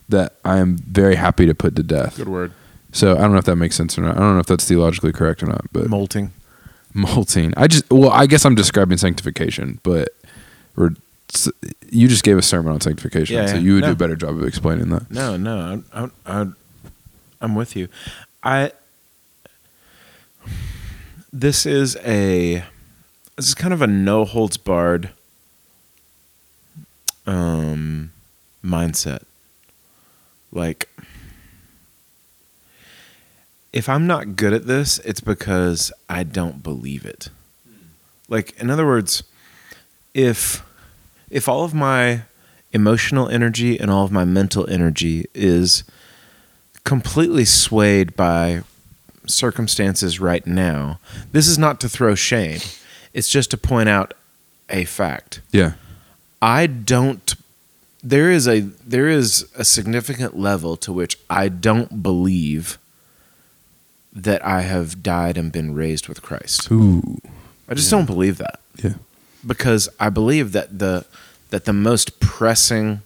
that 0.10 0.34
I 0.45 0.58
am 0.60 0.77
very 0.77 1.15
happy 1.15 1.45
to 1.45 1.54
put 1.54 1.75
to 1.75 1.84
death. 1.84 2.15
Good 2.17 2.30
word. 2.30 2.51
So 2.93 3.13
I 3.17 3.21
don't 3.21 3.32
know 3.34 3.38
if 3.39 3.45
that 3.45 3.56
makes 3.58 3.75
sense 3.75 3.97
or 3.97 4.01
not. 4.01 4.15
I 4.15 4.19
don't 4.19 4.34
know 4.36 4.39
if 4.39 4.45
that's 4.45 4.65
theologically 4.65 5.12
correct 5.12 5.41
or 5.43 5.47
not, 5.47 5.65
but 5.73 5.89
Molting. 5.89 6.32
Molting. 6.93 7.54
I 7.58 7.67
just 7.67 7.89
well, 7.91 8.10
I 8.12 8.25
guess 8.25 8.45
I'm 8.45 8.56
describing 8.56 8.97
sanctification, 8.97 9.80
but 9.84 10.10
we're, 10.75 10.91
you 11.89 12.08
just 12.08 12.23
gave 12.23 12.38
a 12.38 12.41
sermon 12.41 12.73
on 12.73 12.82
sanctification, 12.82 13.36
Yeah, 13.36 13.47
so 13.47 13.56
you 13.56 13.75
would 13.75 13.84
do 13.84 13.91
a 13.91 13.95
better 13.95 14.15
job 14.15 14.38
of 14.38 14.43
explaining 14.43 14.89
that. 14.89 15.10
No, 15.12 15.38
no, 15.38 15.58
I'm, 15.60 15.86
I'm, 15.93 16.12
I'm, 16.25 16.56
I'm 17.41 17.56
with 17.56 17.75
you. 17.75 17.88
I. 18.43 18.71
This 21.34 21.65
is 21.65 21.95
a. 22.04 22.63
This 23.38 23.47
is 23.47 23.56
kind 23.56 23.73
of 23.73 23.82
a 23.82 23.88
no 23.88 24.25
holds 24.25 24.58
barred. 24.58 25.12
Um, 27.25 28.12
mindset. 28.63 29.23
Like, 30.51 30.89
if 33.73 33.88
I'm 33.88 34.07
not 34.07 34.36
good 34.36 34.53
at 34.53 34.67
this, 34.67 34.99
it's 34.99 35.21
because 35.21 35.91
I 36.10 36.23
don't 36.23 36.62
believe 36.63 37.05
it. 37.05 37.29
Like, 38.27 38.57
in 38.60 38.69
other 38.69 38.86
words, 38.86 39.23
if 40.13 40.63
if 41.29 41.47
all 41.47 41.63
of 41.63 41.73
my 41.73 42.23
emotional 42.73 43.29
energy 43.29 43.79
and 43.79 43.89
all 43.89 44.03
of 44.03 44.12
my 44.12 44.25
mental 44.25 44.69
energy 44.69 45.25
is 45.34 45.84
completely 46.84 47.45
swayed 47.45 48.15
by 48.15 48.63
circumstances 49.27 50.19
right 50.19 50.45
now, 50.45 50.99
this 51.31 51.47
is 51.47 51.57
not 51.57 51.79
to 51.81 51.89
throw 51.89 52.15
shame. 52.15 52.60
It's 53.13 53.29
just 53.29 53.51
to 53.51 53.57
point 53.57 53.89
out 53.89 54.13
a 54.69 54.86
fact. 54.86 55.41
Yeah, 55.51 55.73
I 56.41 56.67
don't 56.67 57.36
there 58.03 58.31
is 58.31 58.47
a 58.47 58.62
there 58.62 59.07
is 59.07 59.49
a 59.55 59.63
significant 59.63 60.38
level 60.38 60.75
to 60.77 60.91
which 60.91 61.17
I 61.29 61.49
don't 61.49 62.01
believe 62.01 62.77
that 64.13 64.45
I 64.45 64.62
have 64.62 65.02
died 65.04 65.38
and 65.38 65.52
been 65.52 65.74
raised 65.74 66.08
with 66.10 66.21
Christ. 66.21 66.69
ooh, 66.71 67.17
I 67.69 67.74
just 67.74 67.91
Yeah. 67.91 67.97
don't 68.00 68.06
believe 68.06 68.38
that 68.38 68.60
Yeah. 68.84 68.93
because 69.45 69.88
I 70.00 70.10
believe 70.10 70.52
that 70.52 70.80
the 70.80 71.06
that 71.52 71.65
the 71.65 71.74
most 71.74 72.19
pressing 72.19 73.02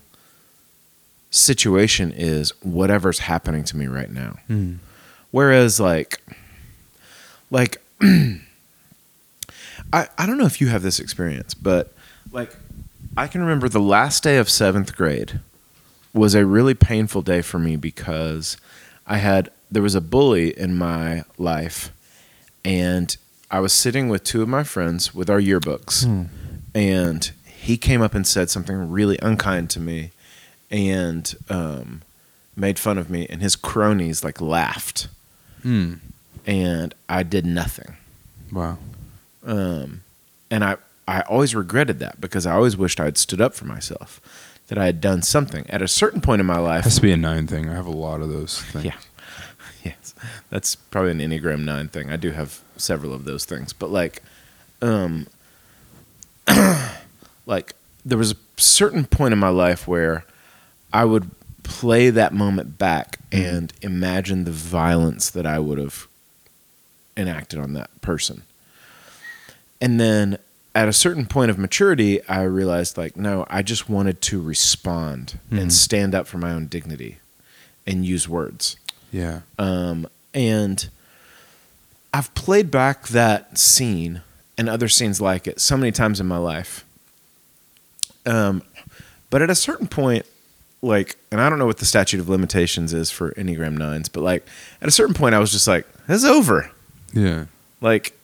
situation 1.31 2.11
is 2.11 2.51
whatever's 2.61 3.19
happening 3.19 3.63
to 3.65 3.75
me 3.77 3.87
right 3.87 4.09
now. 4.11 4.37
Mm. 4.49 4.77
Whereas 5.31 5.79
like 5.79 6.21
like 7.51 7.81
I 8.01 8.39
I 10.17 10.25
don't 10.25 10.37
know 10.37 10.45
if 10.45 10.61
you 10.61 10.67
have 10.67 10.81
this 10.83 10.99
experience, 10.99 11.53
but 11.53 11.93
like 12.31 12.55
I 13.17 13.27
can 13.27 13.41
remember 13.41 13.69
the 13.69 13.79
last 13.79 14.23
day 14.23 14.37
of 14.37 14.47
7th 14.47 14.95
grade 14.95 15.39
was 16.13 16.33
a 16.35 16.45
really 16.45 16.73
painful 16.73 17.21
day 17.21 17.41
for 17.41 17.59
me 17.59 17.75
because 17.75 18.57
I 19.07 19.17
had 19.17 19.51
there 19.71 19.81
was 19.83 19.95
a 19.95 20.01
bully 20.01 20.57
in 20.57 20.77
my 20.77 21.23
life 21.37 21.91
and 22.63 23.15
I 23.51 23.59
was 23.59 23.73
sitting 23.73 24.09
with 24.09 24.23
two 24.23 24.41
of 24.41 24.47
my 24.49 24.63
friends 24.63 25.13
with 25.13 25.29
our 25.29 25.39
yearbooks 25.39 26.03
Hmm. 26.05 26.23
and 26.73 27.31
he 27.45 27.77
came 27.77 28.01
up 28.01 28.13
and 28.13 28.25
said 28.27 28.49
something 28.49 28.89
really 28.91 29.17
unkind 29.21 29.69
to 29.71 29.79
me 29.79 30.11
and 30.71 31.33
um, 31.49 32.01
made 32.55 32.77
fun 32.79 32.97
of 32.97 33.09
me 33.09 33.27
and 33.29 33.41
his 33.41 33.55
cronies 33.55 34.23
like 34.23 34.39
laughed 34.41 35.07
Mm. 35.63 35.97
and 36.45 36.93
I 37.09 37.23
did 37.23 37.43
nothing. 37.45 37.95
Wow. 38.51 38.77
Um, 39.43 40.01
and 40.51 40.63
I, 40.63 40.77
I 41.07 41.21
always 41.21 41.55
regretted 41.55 41.97
that 41.99 42.21
because 42.21 42.45
I 42.45 42.53
always 42.53 42.77
wished 42.77 42.99
I 42.99 43.05
had 43.05 43.17
stood 43.17 43.41
up 43.41 43.55
for 43.55 43.65
myself, 43.65 44.21
that 44.67 44.77
I 44.77 44.85
had 44.85 45.01
done 45.01 45.23
something. 45.23 45.67
At 45.69 45.81
a 45.81 45.87
certain 45.87 46.21
point 46.21 46.39
in 46.39 46.45
my 46.45 46.59
life, 46.59 46.81
It 46.81 46.83
Has 46.85 46.95
to 46.97 47.01
be 47.01 47.11
a 47.11 47.17
nine 47.17 47.47
thing. 47.47 47.67
I 47.67 47.73
have 47.73 47.87
a 47.87 47.91
lot 47.91 48.21
of 48.21 48.29
those 48.29 48.61
things. 48.61 48.85
Yeah. 48.85 48.97
That's 50.49 50.75
probably 50.75 51.11
an 51.11 51.19
Enneagram 51.19 51.63
9 51.65 51.87
thing. 51.89 52.09
I 52.11 52.15
do 52.15 52.31
have 52.31 52.61
several 52.77 53.13
of 53.13 53.25
those 53.25 53.45
things. 53.45 53.73
But 53.73 53.89
like 53.91 54.21
um 54.81 55.27
like 57.45 57.73
there 58.05 58.17
was 58.17 58.31
a 58.31 58.35
certain 58.57 59.05
point 59.05 59.33
in 59.33 59.39
my 59.39 59.49
life 59.49 59.87
where 59.87 60.25
I 60.93 61.05
would 61.05 61.29
play 61.63 62.09
that 62.11 62.33
moment 62.33 62.77
back 62.77 63.19
and 63.31 63.73
imagine 63.81 64.43
the 64.43 64.51
violence 64.51 65.29
that 65.31 65.45
I 65.45 65.59
would 65.59 65.77
have 65.79 66.07
enacted 67.17 67.59
on 67.59 67.73
that 67.73 67.89
person. 68.01 68.43
And 69.81 69.99
then 69.99 70.37
at 70.75 70.87
a 70.87 70.93
certain 70.93 71.25
point 71.25 71.49
of 71.49 71.57
maturity, 71.57 72.23
I 72.27 72.43
realized 72.43 72.97
like, 72.97 73.17
no, 73.17 73.45
I 73.49 73.61
just 73.61 73.89
wanted 73.89 74.21
to 74.23 74.41
respond 74.41 75.39
Mhm. 75.51 75.61
and 75.61 75.73
stand 75.73 76.13
up 76.13 76.27
for 76.27 76.37
my 76.37 76.51
own 76.51 76.67
dignity 76.67 77.17
and 77.87 78.05
use 78.05 78.27
words. 78.29 78.75
Yeah. 79.15 79.41
Um, 79.57 80.07
and 80.33 80.89
I've 82.13 82.33
played 82.35 82.69
back 82.69 83.07
that 83.07 83.57
scene 83.57 84.21
and 84.57 84.67
other 84.67 84.89
scenes 84.89 85.21
like 85.21 85.47
it 85.47 85.61
so 85.61 85.77
many 85.77 85.93
times 85.93 86.19
in 86.19 86.27
my 86.27 86.37
life. 86.37 86.83
Um, 88.25 88.61
but 89.29 89.41
at 89.41 89.49
a 89.49 89.55
certain 89.55 89.87
point, 89.87 90.25
like, 90.81 91.15
and 91.31 91.39
I 91.39 91.49
don't 91.49 91.59
know 91.59 91.65
what 91.65 91.77
the 91.77 91.85
statute 91.85 92.19
of 92.19 92.27
limitations 92.27 92.93
is 92.93 93.09
for 93.09 93.31
Enneagram 93.35 93.77
nines, 93.77 94.09
but 94.09 94.21
like, 94.21 94.45
at 94.81 94.89
a 94.89 94.91
certain 94.91 95.13
point, 95.13 95.33
I 95.33 95.39
was 95.39 95.51
just 95.51 95.67
like, 95.67 95.87
"It's 96.09 96.25
over." 96.25 96.69
Yeah. 97.13 97.45
Like, 97.79 98.17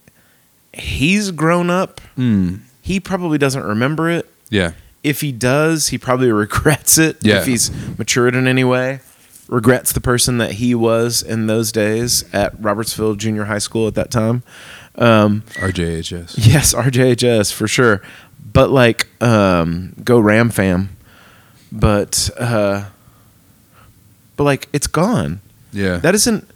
he's 0.73 1.32
grown 1.32 1.69
up. 1.69 2.01
Mm. 2.17 2.60
He 2.82 2.99
probably 2.99 3.38
doesn't 3.38 3.63
remember 3.63 4.10
it. 4.10 4.30
Yeah. 4.49 4.71
If 5.04 5.21
he 5.21 5.32
does, 5.32 5.88
he 5.88 5.97
probably 5.97 6.32
regrets 6.34 6.97
it. 6.97 7.17
Yeah. 7.21 7.39
If 7.39 7.45
he's 7.45 7.71
matured 7.97 8.36
in 8.36 8.45
any 8.47 8.65
way, 8.65 8.99
regrets 9.47 9.91
the 9.91 10.01
person 10.01 10.38
that 10.38 10.54
he 10.54 10.73
was 10.75 11.21
in 11.21 11.47
those 11.47 11.71
days 11.71 12.23
at 12.34 12.54
Robertsville 12.60 13.15
Junior 13.15 13.45
High 13.45 13.60
School 13.60 13.88
at 13.88 13.95
that 13.95 14.12
time. 14.12 14.43
Um, 14.95 15.43
RJHS. 15.54 16.36
yes, 16.38 16.73
RJHS 16.73 17.54
for 17.54 17.67
sure. 17.67 18.01
But 18.54 18.69
like, 18.69 19.08
um, 19.21 19.93
go 20.04 20.19
Ram 20.19 20.49
fam. 20.49 20.95
But 21.71 22.30
uh, 22.38 22.86
but 24.36 24.43
like, 24.43 24.67
it's 24.73 24.88
gone. 24.88 25.41
Yeah. 25.71 25.97
That 25.97 26.15
isn't. 26.15 26.47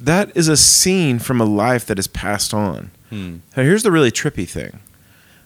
That 0.00 0.36
is 0.36 0.46
a 0.46 0.56
scene 0.56 1.18
from 1.18 1.40
a 1.40 1.44
life 1.44 1.86
that 1.86 1.98
is 1.98 2.06
passed 2.06 2.54
on. 2.54 2.92
Hmm. 3.10 3.38
Now, 3.56 3.64
here's 3.64 3.82
the 3.82 3.90
really 3.90 4.12
trippy 4.12 4.48
thing. 4.48 4.78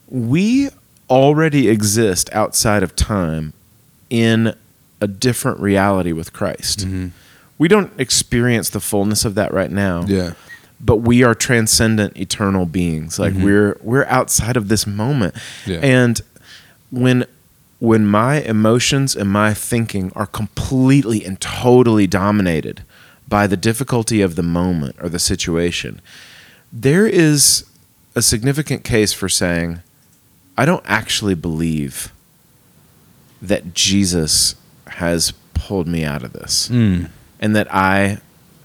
We 0.09 0.68
already 1.09 1.68
exist 1.68 2.29
outside 2.35 2.83
of 2.83 2.94
time 2.94 3.55
in 4.11 4.55
a 5.03 5.07
different 5.07 5.59
reality 5.61 6.12
with 6.12 6.33
Christ. 6.33 6.87
Mhm. 6.87 7.11
We 7.59 7.69
don't 7.69 7.93
experience 7.99 8.71
the 8.71 8.81
fullness 8.81 9.25
of 9.25 9.35
that 9.35 9.53
right 9.53 9.71
now. 9.71 10.05
Yeah. 10.09 10.33
But 10.81 10.97
we 10.99 11.23
are 11.23 11.35
transcendent 11.35 12.17
eternal 12.17 12.67
beings. 12.67 13.19
Like 13.19 13.35
Mhm. 13.35 13.43
we're 13.45 13.77
we're 13.83 14.07
outside 14.07 14.57
of 14.57 14.69
this 14.69 14.87
moment. 14.87 15.35
Yeah. 15.67 15.79
And 15.83 16.21
when 16.91 17.25
when 17.79 18.07
my 18.07 18.41
emotions 18.43 19.17
and 19.17 19.29
my 19.29 19.53
thinking 19.55 20.12
are 20.15 20.27
completely 20.27 21.25
and 21.25 21.41
totally 21.41 22.07
dominated 22.07 22.83
by 23.29 23.49
the 23.49 23.57
difficulty 23.57 24.23
of 24.23 24.37
the 24.37 24.43
moment 24.43 24.95
or 25.03 25.09
the 25.09 25.19
situation, 25.19 26.01
there 26.73 27.07
is 27.09 27.65
a 28.15 28.23
significant 28.23 28.85
case 28.85 29.12
for 29.12 29.29
saying, 29.29 29.81
I 30.57 30.65
don't 30.65 30.85
actually 30.87 31.35
believe 31.35 32.12
that 33.41 33.75
Jesus 33.75 34.55
has 35.03 35.33
pulled 35.55 35.87
me 35.87 36.05
out 36.05 36.23
of 36.23 36.33
this 36.33 36.69
Mm. 36.69 37.09
and 37.41 37.55
that 37.57 37.73
I 37.75 38.19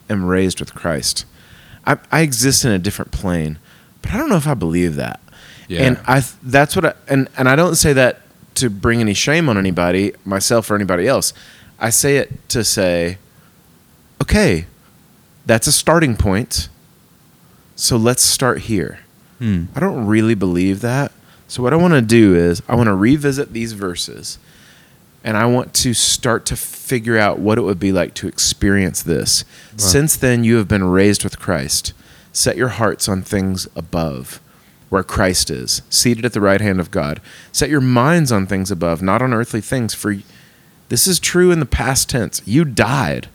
am 0.10 0.23
raised 0.26 0.60
with 0.60 0.73
Christ. 0.76 1.26
I, 1.86 1.97
I 2.12 2.21
exist 2.21 2.63
in 2.65 2.71
a 2.71 2.80
different 2.80 3.12
plane, 3.12 3.58
but 4.02 4.12
I 4.13 4.17
don't 4.17 4.30
know 4.30 4.38
if 4.38 4.47
I 4.47 4.54
believe 4.54 4.95
that. 4.97 5.19
Yeah. 5.67 5.82
And 5.84 6.00
I 6.08 6.23
that's 6.43 6.76
what 6.76 6.86
I 6.86 6.93
and 7.10 7.28
and 7.38 7.50
I 7.50 7.56
don't 7.56 7.76
say 7.76 7.91
that 7.93 8.21
to 8.56 8.69
bring 8.69 9.00
any 9.02 9.13
shame 9.13 9.50
on 9.50 9.58
anybody, 9.58 10.13
myself 10.26 10.71
or 10.71 10.76
anybody 10.76 11.08
else. 11.08 11.34
I 11.80 11.89
say 11.91 12.17
it 12.17 12.47
to 12.50 12.63
say, 12.63 13.17
okay, 14.21 14.65
that's 15.45 15.67
a 15.67 15.71
starting 15.71 16.15
point. 16.15 16.69
So 17.76 17.97
let's 17.97 18.23
start 18.23 18.62
here. 18.62 19.00
Mm. 19.39 19.67
I 19.76 19.80
don't 19.80 20.08
really 20.08 20.36
believe 20.36 20.82
that. 20.82 21.12
So 21.47 21.62
what 21.63 21.73
I 21.73 21.76
want 21.76 21.93
to 21.93 22.02
do 22.02 22.36
is 22.36 22.62
I 22.67 22.76
want 22.76 22.88
to 22.88 22.95
revisit 22.95 23.54
these 23.54 23.73
verses 23.73 24.39
and 25.23 25.36
I 25.38 25.45
want 25.45 25.73
to 25.75 25.93
start 25.93 26.45
to 26.47 26.56
figure 26.56 27.17
out 27.17 27.39
what 27.39 27.58
it 27.58 27.62
would 27.62 27.80
be 27.80 27.91
like 27.91 28.13
to 28.15 28.27
experience 28.27 29.03
this. 29.03 29.43
Wow. 29.43 29.77
Since 29.77 30.15
then 30.15 30.43
you 30.43 30.58
have 30.58 30.67
been 30.67 30.84
raised 30.86 31.23
with 31.23 31.39
Christ. 31.39 31.93
Set 32.32 32.56
your 32.58 32.69
hearts 32.69 33.10
on 33.10 33.21
things 33.23 33.67
above 33.75 34.39
where 34.89 35.03
Christ 35.03 35.49
is, 35.49 35.82
seated 35.89 36.23
at 36.23 36.32
the 36.34 36.39
right 36.41 36.62
hand 36.62 36.80
of 36.80 36.91
God. 36.91 37.19
Set 37.51 37.69
your 37.69 37.82
minds 37.82 38.32
on 38.32 38.45
things 38.47 38.71
above, 38.71 39.01
not 39.01 39.21
on 39.21 39.34
earthly 39.34 39.60
things 39.60 39.93
for 39.93 40.15
this 40.89 41.08
is 41.08 41.19
true 41.19 41.51
in 41.51 41.60
the 41.60 41.65
past 41.65 42.10
tense. 42.10 42.41
You 42.45 42.63
died 42.63 43.27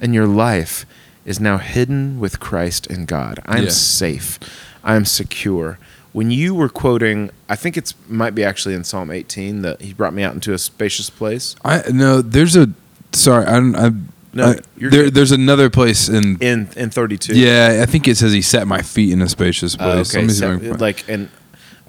and 0.00 0.14
your 0.14 0.26
life 0.26 0.86
is 1.26 1.38
now 1.40 1.58
hidden 1.58 2.18
with 2.18 2.40
Christ 2.40 2.86
in 2.86 3.04
God. 3.04 3.40
I 3.44 3.58
am 3.58 3.64
Yeah. 3.64 3.70
safe. 3.70 4.38
I 4.82 4.94
am 4.96 5.04
secure. 5.04 5.78
When 6.14 6.30
you 6.30 6.54
were 6.54 6.68
quoting, 6.70 7.30
I 7.48 7.56
think 7.56 7.76
it's 7.76 7.92
might 8.08 8.34
be 8.36 8.42
actually 8.44 8.74
in 8.76 8.84
Psalm 8.84 9.10
18 9.10 9.60
that 9.62 9.82
he 9.82 9.92
brought 9.92 10.14
me 10.14 10.22
out 10.22 10.32
into 10.32 10.54
a 10.54 10.58
spacious 10.58 11.10
place. 11.10 11.56
I 11.64 11.82
no. 11.92 12.22
There's 12.22 12.54
a. 12.56 12.70
Sorry. 13.12 13.44
I. 13.44 13.56
I 13.58 13.90
No, 14.32 14.44
I- 14.52 14.58
you're 14.78 14.90
there, 14.90 15.10
there's 15.10 15.32
another 15.32 15.68
place 15.70 16.08
in. 16.08 16.38
In 16.40 16.68
in 16.76 16.90
32. 16.90 17.36
Yeah, 17.36 17.80
I 17.82 17.86
think 17.86 18.06
it 18.08 18.16
says 18.16 18.32
he 18.32 18.42
set 18.42 18.66
my 18.68 18.80
feet 18.80 19.12
in 19.12 19.20
a 19.22 19.28
spacious 19.28 19.74
Uh, 19.74 19.78
place. 19.78 20.14
Let 20.14 20.18
okay, 20.20 20.26
me 20.28 20.32
see 20.32 20.38
so, 20.38 20.46
if 20.52 20.56
I 20.56 20.58
can 20.60 20.68
find- 20.70 20.80
like 20.80 21.04
and 21.08 21.28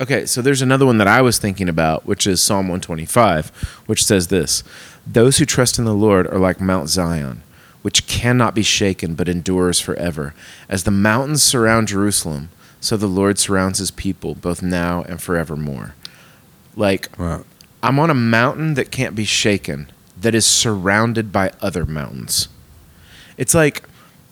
okay, 0.02 0.26
so 0.26 0.42
there's 0.42 0.62
another 0.64 0.88
one 0.88 0.98
that 0.98 1.08
I 1.08 1.22
was 1.22 1.38
thinking 1.38 1.70
about, 1.70 2.08
which 2.08 2.26
is 2.26 2.42
Psalm 2.42 2.68
125, 2.68 3.52
which 3.86 4.04
says 4.04 4.28
this: 4.28 4.64
"Those 5.06 5.38
who 5.38 5.46
trust 5.46 5.78
in 5.78 5.86
the 5.86 5.94
Lord 5.94 6.26
are 6.34 6.40
like 6.40 6.60
Mount 6.60 6.90
Zion, 6.90 7.44
which 7.84 8.08
cannot 8.08 8.56
be 8.56 8.64
shaken 8.64 9.14
but 9.14 9.30
endures 9.30 9.80
forever. 9.80 10.34
As 10.68 10.82
the 10.84 10.92
mountains 10.92 11.44
surround 11.44 11.88
Jerusalem, 11.90 12.50
so 12.86 12.96
the 12.98 13.08
Lord 13.08 13.40
surrounds 13.40 13.80
His 13.80 13.92
people, 13.92 14.36
both 14.36 14.62
now 14.62 15.04
and 15.04 15.22
forevermore." 15.22 15.96
Like 16.76 17.10
Wow. 17.18 17.44
I'm 17.82 18.00
on 18.00 18.10
a 18.10 18.16
mountain 18.16 18.74
that 18.76 18.92
can't 18.92 19.16
be 19.16 19.26
shaken, 19.26 19.92
that 20.20 20.34
is 20.36 20.46
surrounded 20.46 21.32
by 21.32 21.52
other 21.62 21.86
mountains. 21.86 22.48
It's 23.38 23.54
like 23.54 23.84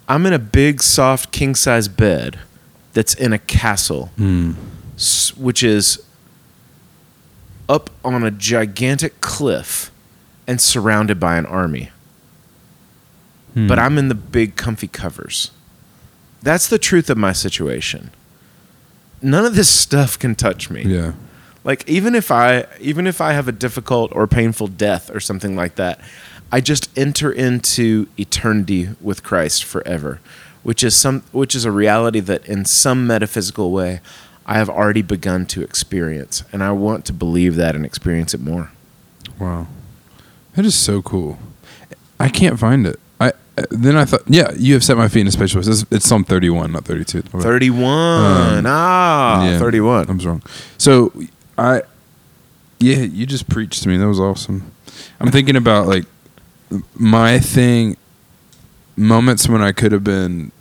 I'm 0.08 0.26
in 0.26 0.34
a 0.34 0.40
big, 0.40 0.82
soft, 0.84 1.32
king 1.32 1.56
size 1.56 1.88
bed 1.88 2.40
that's 2.94 3.14
in 3.14 3.32
a 3.34 3.40
castle, 3.40 4.12
Mm. 4.20 4.56
which 5.38 5.64
is 5.64 6.00
up 7.70 7.90
on 8.04 8.24
a 8.24 8.32
gigantic 8.32 9.22
cliff 9.22 9.90
and 10.48 10.60
surrounded 10.60 11.20
by 11.20 11.38
an 11.38 11.46
army. 11.46 11.92
Hmm. 13.54 13.68
But 13.68 13.80
I'm 13.80 13.98
in 13.98 14.10
the 14.10 14.16
big, 14.16 14.56
comfy 14.56 14.88
covers. 14.88 15.52
That's 16.42 16.68
the 16.68 16.78
truth 16.78 17.10
of 17.10 17.18
my 17.18 17.32
situation. 17.32 18.12
None 19.24 19.46
of 19.46 19.56
this 19.56 19.70
stuff 19.70 20.20
can 20.20 20.36
touch 20.36 20.70
me 20.70 20.84
Yeah. 20.84 21.14
like 21.64 21.88
even 21.88 22.14
if 22.14 22.30
i 22.30 22.66
even 22.80 23.08
if 23.08 23.22
i 23.22 23.32
have 23.34 23.48
a 23.48 23.52
difficult 23.54 24.12
or 24.14 24.28
painful 24.28 24.68
death 24.68 25.10
or 25.16 25.20
something 25.22 25.56
like 25.56 25.76
that 25.76 26.00
i 26.52 26.60
just 26.60 26.90
enter 26.98 27.32
into 27.32 28.08
eternity 28.18 28.90
with 29.00 29.24
christ 29.24 29.64
forever 29.64 30.20
which 30.64 30.84
is 30.84 30.94
some 30.96 31.22
which 31.32 31.56
is 31.56 31.64
a 31.66 31.72
reality 31.72 32.20
that 32.20 32.46
in 32.46 32.66
some 32.66 33.08
metaphysical 33.08 33.72
way 33.72 34.02
I 34.46 34.56
have 34.56 34.70
already 34.70 35.02
begun 35.02 35.46
to 35.46 35.62
experience, 35.62 36.44
and 36.52 36.62
I 36.62 36.74
want 36.74 37.06
to 37.06 37.14
believe 37.14 37.56
that 37.56 37.78
and 37.78 37.86
experience 37.86 38.34
it 38.34 38.42
more. 38.42 38.72
Wow, 39.40 39.68
that 40.56 40.66
is 40.66 40.76
so 40.76 41.02
cool. 41.02 41.40
I 42.20 42.28
can't 42.28 42.60
find 42.60 42.86
it. 42.86 43.00
Then 43.70 43.96
I 43.96 44.06
thought, 44.06 44.22
yeah, 44.28 44.52
you 44.56 44.74
have 44.74 44.84
set 44.84 44.98
my 44.98 45.08
feet 45.08 45.22
in 45.22 45.28
a 45.28 45.32
special 45.32 45.62
place. 45.62 45.82
It's, 45.84 45.92
it's 45.92 46.08
Psalm 46.08 46.24
thirty-one, 46.24 46.72
not 46.72 46.86
thirty-two. 46.86 47.24
My 47.34 47.40
31. 47.40 47.84
Um, 47.84 48.66
ah, 48.68 49.46
yeah. 49.46 49.60
31. 49.60 50.10
I 50.10 50.14
was 50.14 50.26
wrong. 50.26 50.42
So 50.80 51.14
I, 51.58 51.84
yeah, 52.80 52.98
you 52.98 53.26
just 53.28 53.48
preached 53.50 53.84
to 53.84 53.90
me. 53.90 53.98
That 53.98 54.08
was 54.08 54.20
awesome. 54.20 54.72
I'm 55.20 55.30
thinking 55.30 55.56
about 55.56 55.86
like 55.88 56.06
my 56.96 57.38
thing, 57.40 57.96
moments 58.96 59.48
when 59.48 59.62
I 59.62 59.72
could 59.72 59.92
have 59.92 60.04
been, 60.04 60.52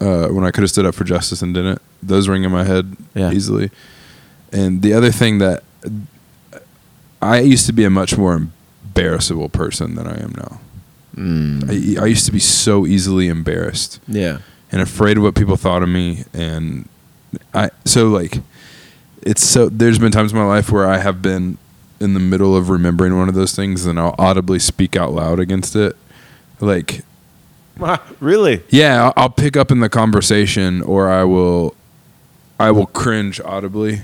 uh, 0.00 0.28
when 0.28 0.44
I 0.44 0.50
could 0.50 0.60
have 0.62 0.70
stood 0.70 0.84
up 0.84 0.94
for 0.94 1.04
justice 1.04 1.40
and 1.40 1.54
didn't. 1.54 1.80
Those 2.02 2.28
ring 2.28 2.44
in 2.44 2.52
my 2.52 2.64
head 2.64 2.96
Yeah. 3.14 3.32
easily. 3.32 3.70
And 4.52 4.82
the 4.82 4.92
other 4.92 5.10
thing 5.10 5.38
that 5.38 5.62
I 7.22 7.40
used 7.40 7.66
to 7.66 7.72
be 7.72 7.84
a 7.84 7.90
much 7.90 8.16
more 8.18 8.34
embarrassable 8.34 9.48
person 9.48 9.94
than 9.94 10.06
I 10.06 10.20
am 10.22 10.34
now. 10.36 10.60
Mm. 11.16 11.98
I, 11.98 12.02
I 12.02 12.06
used 12.06 12.26
to 12.26 12.32
be 12.32 12.38
so 12.38 12.86
easily 12.86 13.28
embarrassed 13.28 14.00
yeah. 14.06 14.38
and 14.70 14.80
afraid 14.80 15.16
of 15.16 15.24
what 15.24 15.34
people 15.34 15.56
thought 15.56 15.82
of 15.82 15.88
me 15.88 16.24
and 16.32 16.88
i 17.52 17.70
so 17.84 18.08
like 18.08 18.38
it's 19.22 19.42
so 19.42 19.68
there's 19.68 19.98
been 19.98 20.12
times 20.12 20.32
in 20.32 20.38
my 20.38 20.44
life 20.44 20.70
where 20.70 20.86
i 20.86 20.98
have 20.98 21.20
been 21.20 21.58
in 21.98 22.14
the 22.14 22.20
middle 22.20 22.56
of 22.56 22.70
remembering 22.70 23.16
one 23.16 23.28
of 23.28 23.34
those 23.34 23.56
things 23.56 23.86
and 23.86 23.98
i'll 23.98 24.14
audibly 24.18 24.60
speak 24.60 24.94
out 24.94 25.12
loud 25.12 25.40
against 25.40 25.74
it 25.74 25.96
like 26.60 27.02
really? 28.20 28.62
yeah 28.68 29.06
I'll, 29.06 29.12
I'll 29.16 29.30
pick 29.30 29.56
up 29.56 29.72
in 29.72 29.80
the 29.80 29.88
conversation 29.88 30.80
or 30.82 31.10
i 31.10 31.24
will 31.24 31.74
i 32.60 32.70
will 32.70 32.86
cringe 32.86 33.40
audibly 33.40 34.02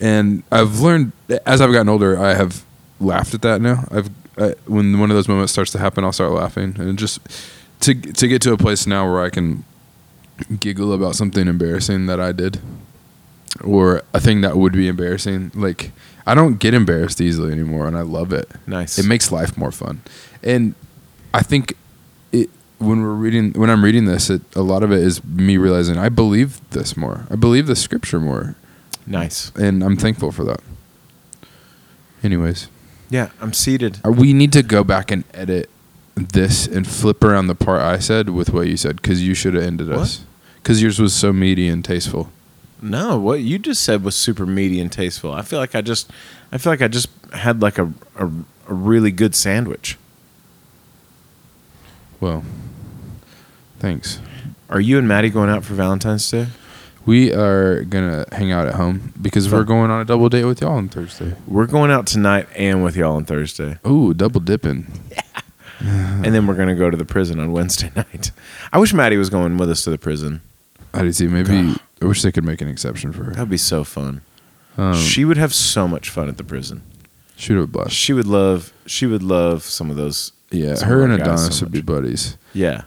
and 0.00 0.42
i've 0.50 0.80
learned 0.80 1.12
as 1.46 1.60
i've 1.60 1.72
gotten 1.72 1.88
older 1.88 2.18
i 2.18 2.34
have 2.34 2.64
laughed 2.98 3.34
at 3.34 3.42
that 3.42 3.60
now 3.60 3.84
i've 3.92 4.10
I, 4.38 4.54
when 4.66 4.98
one 4.98 5.10
of 5.10 5.16
those 5.16 5.28
moments 5.28 5.52
starts 5.52 5.72
to 5.72 5.78
happen 5.78 6.04
i'll 6.04 6.12
start 6.12 6.32
laughing. 6.32 6.76
And 6.78 6.98
just 6.98 7.20
to 7.80 7.94
to 7.94 8.28
get 8.28 8.42
to 8.42 8.52
a 8.52 8.56
place 8.56 8.86
now 8.86 9.10
where 9.10 9.22
i 9.22 9.30
can 9.30 9.64
giggle 10.60 10.92
about 10.92 11.16
something 11.16 11.48
embarrassing 11.48 12.06
that 12.06 12.20
i 12.20 12.32
did 12.32 12.60
or 13.64 14.02
a 14.14 14.20
thing 14.20 14.40
that 14.42 14.56
would 14.56 14.72
be 14.72 14.86
embarrassing 14.86 15.50
like 15.54 15.90
i 16.26 16.34
don't 16.34 16.58
get 16.58 16.74
embarrassed 16.74 17.20
easily 17.20 17.50
anymore 17.52 17.86
and 17.88 17.96
i 17.96 18.02
love 18.02 18.32
it. 18.32 18.48
Nice. 18.66 18.98
it 18.98 19.06
makes 19.06 19.32
life 19.32 19.56
more 19.56 19.72
fun. 19.72 20.00
And 20.42 20.74
i 21.34 21.42
think 21.42 21.74
it 22.32 22.50
when 22.78 23.02
we're 23.02 23.14
reading 23.14 23.52
when 23.54 23.70
i'm 23.70 23.82
reading 23.82 24.04
this 24.04 24.30
it, 24.30 24.42
a 24.54 24.62
lot 24.62 24.82
of 24.82 24.92
it 24.92 25.00
is 25.00 25.24
me 25.24 25.56
realizing 25.56 25.98
i 25.98 26.08
believe 26.08 26.60
this 26.70 26.96
more. 26.96 27.26
I 27.30 27.36
believe 27.36 27.66
the 27.66 27.76
scripture 27.76 28.20
more. 28.20 28.54
Nice. 29.06 29.50
and 29.56 29.82
i'm 29.82 29.96
thankful 29.96 30.30
for 30.30 30.44
that. 30.44 30.60
Anyways 32.22 32.68
Yeah, 33.10 33.30
I'm 33.40 33.52
seated. 33.52 34.00
uh, 34.04 34.10
we 34.10 34.32
need 34.32 34.52
to 34.52 34.62
go 34.62 34.84
back 34.84 35.10
and 35.10 35.24
edit 35.34 35.70
this 36.14 36.66
and 36.66 36.86
flip 36.86 37.22
around 37.22 37.46
the 37.46 37.54
part 37.54 37.80
i 37.80 37.96
said 38.00 38.28
with 38.30 38.50
what 38.50 38.66
you 38.66 38.76
said 38.76 38.96
because 38.96 39.22
you 39.24 39.34
should 39.34 39.54
have 39.54 39.62
ended 39.62 39.88
us 39.92 40.24
because 40.56 40.82
yours 40.82 40.98
was 41.00 41.14
so 41.14 41.32
meaty 41.32 41.68
and 41.68 41.84
tasteful 41.84 42.28
No, 42.82 43.16
what 43.18 43.40
you 43.40 43.56
just 43.58 43.82
said 43.82 44.02
was 44.04 44.14
super 44.16 44.44
meaty 44.46 44.80
and 44.80 44.90
tasteful. 44.90 45.32
I 45.32 45.42
feel 45.42 45.58
like 45.60 45.74
I 45.76 45.80
just, 45.80 46.10
I 46.52 46.58
feel 46.58 46.72
like 46.72 46.82
I 46.82 46.88
just 46.88 47.08
had 47.32 47.60
like 47.62 47.78
a, 47.78 47.92
a, 48.16 48.26
a 48.68 48.74
really 48.74 49.10
good 49.12 49.34
sandwich. 49.36 49.96
well 52.20 52.42
thanks 53.78 54.20
Are 54.68 54.80
you 54.80 54.98
and 54.98 55.06
Maddie 55.08 55.30
going 55.30 55.50
out 55.50 55.64
for 55.64 55.74
Valentine's 55.74 56.28
Day? 56.30 56.48
We 57.08 57.32
are 57.32 57.84
gonna 57.84 58.26
hang 58.32 58.52
out 58.52 58.66
at 58.66 58.74
home 58.74 59.14
because 59.20 59.50
we're 59.50 59.64
going 59.64 59.90
on 59.90 60.00
a 60.02 60.04
double 60.04 60.28
date 60.28 60.44
with 60.44 60.60
y'all 60.60 60.76
on 60.76 60.88
thursday 60.88 61.34
We're 61.46 61.66
going 61.66 61.90
out 61.90 62.06
tonight 62.06 62.46
and 62.54 62.84
with 62.84 62.96
y'all 62.96 63.16
on 63.16 63.24
Thursday, 63.24 63.78
Ooh, 63.86 64.12
double 64.12 64.40
dipping 64.40 64.86
and 65.80 66.34
then 66.34 66.46
we're 66.46 66.54
gonna 66.54 66.74
go 66.74 66.90
to 66.90 66.96
the 66.96 67.04
prison 67.04 67.38
on 67.40 67.52
Wednesday 67.52 67.90
night. 67.96 68.30
I 68.72 68.78
wish 68.78 68.92
Maddie 68.92 69.16
was 69.16 69.30
going 69.30 69.56
with 69.58 69.70
us 69.70 69.84
to 69.84 69.90
the 69.90 69.98
prison. 69.98 70.40
I 70.92 71.08
see. 71.10 71.28
Maybe 71.28 71.76
I 72.02 72.04
wish 72.04 72.22
they 72.22 72.32
could 72.32 72.44
make 72.44 72.60
an 72.60 72.68
exception 72.68 73.12
for 73.12 73.24
her. 73.24 73.32
That'd 73.32 73.48
be 73.48 73.56
so 73.56 73.84
fun. 73.84 74.22
Um, 74.76 74.94
she 74.94 75.24
would 75.24 75.36
have 75.36 75.54
so 75.54 75.86
much 75.86 76.10
fun 76.10 76.28
at 76.28 76.36
the 76.36 76.44
prison. 76.44 76.82
she 77.36 77.54
would 77.54 77.72
blessed. 77.72 77.92
She 77.92 78.12
would 78.12 78.26
love. 78.26 78.72
She 78.86 79.06
would 79.06 79.22
love 79.22 79.62
some 79.62 79.90
of 79.90 79.96
those. 79.96 80.32
Yeah, 80.50 80.74
some 80.74 80.88
her 80.88 80.98
of 81.04 81.10
and 81.10 81.12
our 81.12 81.18
guys 81.18 81.42
Adonis 81.42 81.58
so 81.58 81.66
would 81.66 81.72
be 81.72 81.78
much. 81.78 81.86
buddies. 81.86 82.36
Yeah. 82.52 82.82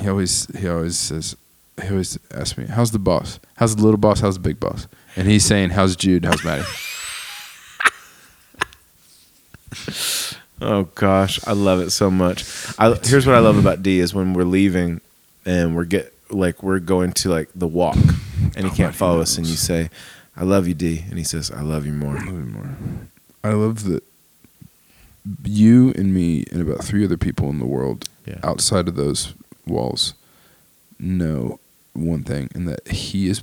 He 0.00 0.08
always 0.08 0.46
he 0.58 0.66
always 0.68 0.96
says 0.98 1.36
he 1.82 1.90
always 1.90 2.18
asks 2.32 2.56
me, 2.58 2.66
"How's 2.66 2.90
the 2.92 2.98
boss? 2.98 3.38
How's 3.56 3.76
the 3.76 3.82
little 3.82 3.98
boss? 3.98 4.20
How's 4.20 4.34
the 4.34 4.40
big 4.40 4.58
boss?" 4.60 4.86
And 5.16 5.28
he's 5.28 5.44
saying, 5.44 5.70
"How's 5.70 5.96
Jude? 5.96 6.24
How's 6.24 6.44
Maddie?" 6.44 6.64
Oh 10.64 10.84
gosh, 10.94 11.40
I 11.44 11.52
love 11.54 11.80
it 11.80 11.90
so 11.90 12.08
much. 12.08 12.44
I, 12.78 12.94
here's 13.02 13.26
what 13.26 13.34
I 13.34 13.40
love 13.40 13.58
about 13.58 13.82
D 13.82 13.98
is 13.98 14.14
when 14.14 14.32
we're 14.32 14.44
leaving 14.44 15.00
and 15.44 15.74
we're 15.74 15.84
get 15.86 16.14
like 16.30 16.62
we're 16.62 16.78
going 16.78 17.10
to 17.14 17.30
like 17.30 17.48
the 17.52 17.66
walk 17.66 17.96
and 18.54 18.64
he 18.64 18.70
can't 18.70 18.94
follow 18.94 19.20
us 19.20 19.36
and 19.38 19.44
you 19.46 19.56
say, 19.56 19.90
"I 20.36 20.44
love 20.44 20.68
you, 20.68 20.74
D," 20.74 21.04
and 21.10 21.18
he 21.18 21.24
says, 21.24 21.50
"I 21.50 21.62
love 21.62 21.84
you 21.84 21.92
more." 21.92 22.14
Love 22.14 22.26
you 22.26 22.32
more. 22.32 22.76
I 23.42 23.50
love 23.54 23.82
that 23.84 24.04
you 25.42 25.92
and 25.96 26.14
me 26.14 26.44
and 26.52 26.62
about 26.62 26.84
three 26.84 27.04
other 27.04 27.16
people 27.16 27.50
in 27.50 27.58
the 27.58 27.66
world 27.66 28.08
Yeah. 28.24 28.38
outside 28.44 28.86
of 28.86 28.94
those 28.94 29.34
walls 29.66 30.14
know 31.00 31.58
one 31.94 32.22
thing, 32.24 32.48
and 32.54 32.68
that 32.68 32.88
he 32.88 33.28
is. 33.28 33.42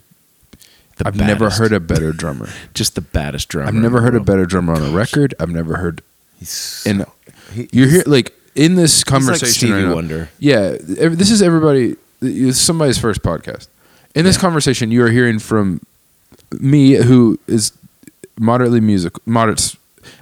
The 0.97 1.07
I've 1.07 1.15
never 1.15 1.49
heard 1.49 1.71
a 1.71 1.79
better 1.79 2.11
drummer. 2.11 2.49
just 2.73 2.95
the 2.95 3.01
baddest 3.01 3.47
drummer. 3.49 3.69
I've 3.69 3.73
never 3.75 4.01
heard 4.01 4.15
a 4.15 4.19
better 4.19 4.45
drummer 4.45 4.73
on 4.73 4.81
a 4.83 4.89
record. 4.89 5.33
I've 5.39 5.49
never 5.49 5.77
heard 5.77 6.01
He's 6.39 6.83
and 6.85 7.05
he- 7.53 7.69
you're 7.71 7.87
here 7.89 8.03
like 8.05 8.33
in 8.55 8.75
this 8.75 8.99
like 9.01 9.05
conversation 9.05 9.53
Stevie 9.53 9.71
right 9.73 9.83
now- 9.85 9.95
Wonder. 9.95 10.29
Yeah, 10.39 10.75
this 10.79 11.31
is 11.31 11.41
everybody. 11.41 11.95
This 12.19 12.57
is 12.57 12.59
somebody's 12.61 12.97
first 12.97 13.21
podcast. 13.21 13.67
In 14.15 14.25
this 14.25 14.35
Yeah. 14.35 14.41
conversation, 14.41 14.91
you 14.91 15.03
are 15.03 15.09
hearing 15.09 15.39
from 15.39 15.79
me, 16.59 16.95
who 16.95 17.39
is 17.47 17.71
moderately 18.37 18.81
musical. 18.81 19.21
Moderate. 19.25 19.75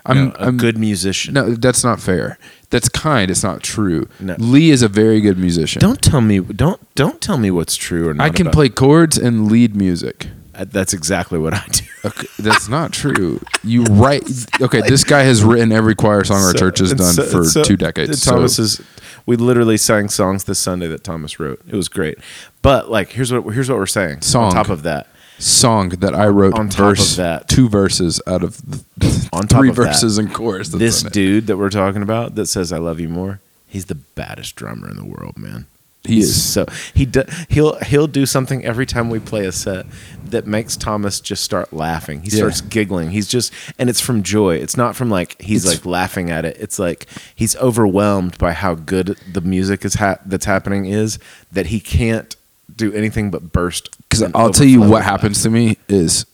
I'm, 0.05 0.29
No, 0.29 0.35
a 0.37 0.47
I'm 0.47 0.57
good 0.57 0.77
musician. 0.77 1.33
No, 1.33 1.55
that's 1.55 1.83
not 1.83 1.99
fair. 1.99 2.37
That's 2.69 2.89
kind. 2.89 3.31
It's 3.31 3.43
not 3.43 3.63
true. 3.63 4.09
No. 4.19 4.35
Lee 4.39 4.71
is 4.71 4.81
a 4.81 4.87
very 4.89 5.21
good 5.21 5.37
musician. 5.37 5.79
Don't 5.79 6.01
tell 6.01 6.21
me. 6.21 6.39
Don't 6.39 6.79
don't 6.95 7.21
tell 7.21 7.37
me 7.37 7.49
what's 7.51 7.75
true 7.75 8.09
or 8.09 8.13
not. 8.13 8.23
I 8.25 8.29
can 8.29 8.47
about- 8.47 8.53
play 8.55 8.69
chords 8.69 9.17
and 9.17 9.49
lead 9.51 9.75
music. 9.75 10.27
Uh, 10.53 10.65
That's 10.67 10.91
exactly 10.93 11.37
what 11.37 11.53
I 11.53 11.63
do. 11.71 11.83
Okay, 12.05 12.27
that's 12.39 12.67
not 12.67 12.91
true. 12.91 13.39
You 13.63 13.83
write. 13.91 14.23
Okay, 14.59 14.81
this 14.81 15.03
guy 15.03 15.21
has 15.23 15.43
written 15.43 15.71
every 15.71 15.93
choir 15.93 16.23
song 16.23 16.41
our 16.41 16.51
So- 16.51 16.57
church 16.57 16.79
has 16.79 16.93
done 16.93 17.13
so- 17.13 17.23
for 17.25 17.43
so- 17.45 17.63
two 17.63 17.77
decades. 17.77 18.21
so- 18.23 18.31
Thomas 18.31 18.57
is. 18.59 18.81
We 19.25 19.35
literally 19.35 19.77
sang 19.77 20.07
songs 20.09 20.45
this 20.45 20.57
Sunday 20.57 20.87
that 20.87 21.03
Thomas 21.03 21.37
wrote. 21.39 21.59
It 21.67 21.75
was 21.75 21.89
great. 21.89 22.17
But 22.61 22.89
like, 22.89 23.09
here's 23.09 23.31
what 23.31 23.43
here's 23.53 23.69
what 23.69 23.77
we're 23.77 23.85
saying. 23.85 24.21
Song. 24.21 24.45
On 24.45 24.51
top 24.53 24.69
of 24.69 24.83
that, 24.83 25.07
song 25.39 25.89
that 25.89 26.15
I 26.15 26.27
wrote 26.27 26.53
On 26.57 26.69
top 26.69 26.77
verse 26.77 27.11
of 27.11 27.17
that- 27.17 27.47
two 27.47 27.69
verses 27.69 28.21
out 28.27 28.43
of 28.43 28.57
the 28.65 29.29
On 29.33 29.47
top 29.47 29.59
three 29.59 29.69
of 29.69 29.75
that, 29.75 29.83
verses 29.83 30.17
and 30.17 30.33
chorus. 30.33 30.69
this 30.69 31.03
dude 31.03 31.47
that 31.47 31.57
we're 31.57 31.69
talking 31.69 32.01
about 32.01 32.35
that 32.35 32.47
says 32.47 32.71
"I 32.73 32.77
love 32.79 32.99
you 32.99 33.09
more." 33.09 33.39
He's 33.67 33.85
the 33.85 33.95
baddest 33.95 34.55
drummer 34.55 34.89
in 34.89 34.95
the 34.97 35.05
world, 35.05 35.37
man. 35.37 35.65
He 36.03 36.15
He's 36.15 36.29
is. 36.29 36.43
so 36.43 36.65
he 36.93 37.05
do, 37.05 37.23
he'll 37.49 37.75
he'll 37.79 38.07
do 38.07 38.25
something 38.25 38.63
every 38.63 38.85
time 38.85 39.09
we 39.09 39.19
play 39.19 39.45
a 39.45 39.51
set 39.51 39.85
that 40.25 40.47
makes 40.47 40.77
Thomas 40.77 41.19
just 41.19 41.43
start 41.43 41.73
laughing. 41.73 42.21
He 42.21 42.29
Yeah. 42.29 42.37
starts 42.37 42.61
giggling. 42.61 43.11
He's 43.11 43.27
just 43.27 43.51
and 43.77 43.89
it's 43.89 43.99
from 43.99 44.23
joy. 44.23 44.55
It's 44.55 44.77
not 44.77 44.95
from 44.95 45.09
like 45.09 45.39
he's 45.41 45.65
It's- 45.65 45.79
like 45.79 45.85
laughing 45.85 46.31
at 46.31 46.45
it. 46.45 46.55
It's 46.59 46.79
like 46.79 47.07
he's 47.35 47.55
overwhelmed 47.57 48.37
by 48.37 48.53
how 48.53 48.75
good 48.75 49.17
the 49.31 49.41
music 49.41 49.83
is 49.83 49.95
ha- 49.95 50.19
that's 50.25 50.45
happening 50.45 50.85
is 50.85 51.19
that 51.51 51.67
he 51.67 51.79
can't 51.81 52.35
do 52.75 52.91
anything 52.93 53.31
but 53.31 53.51
burst. 53.51 53.89
because 54.09 54.23
I'll 54.35 54.51
tell 54.51 54.67
you 54.67 54.81
what 54.81 55.03
happens 55.03 55.41
to 55.43 55.49
me 55.49 55.77
is 55.87 56.25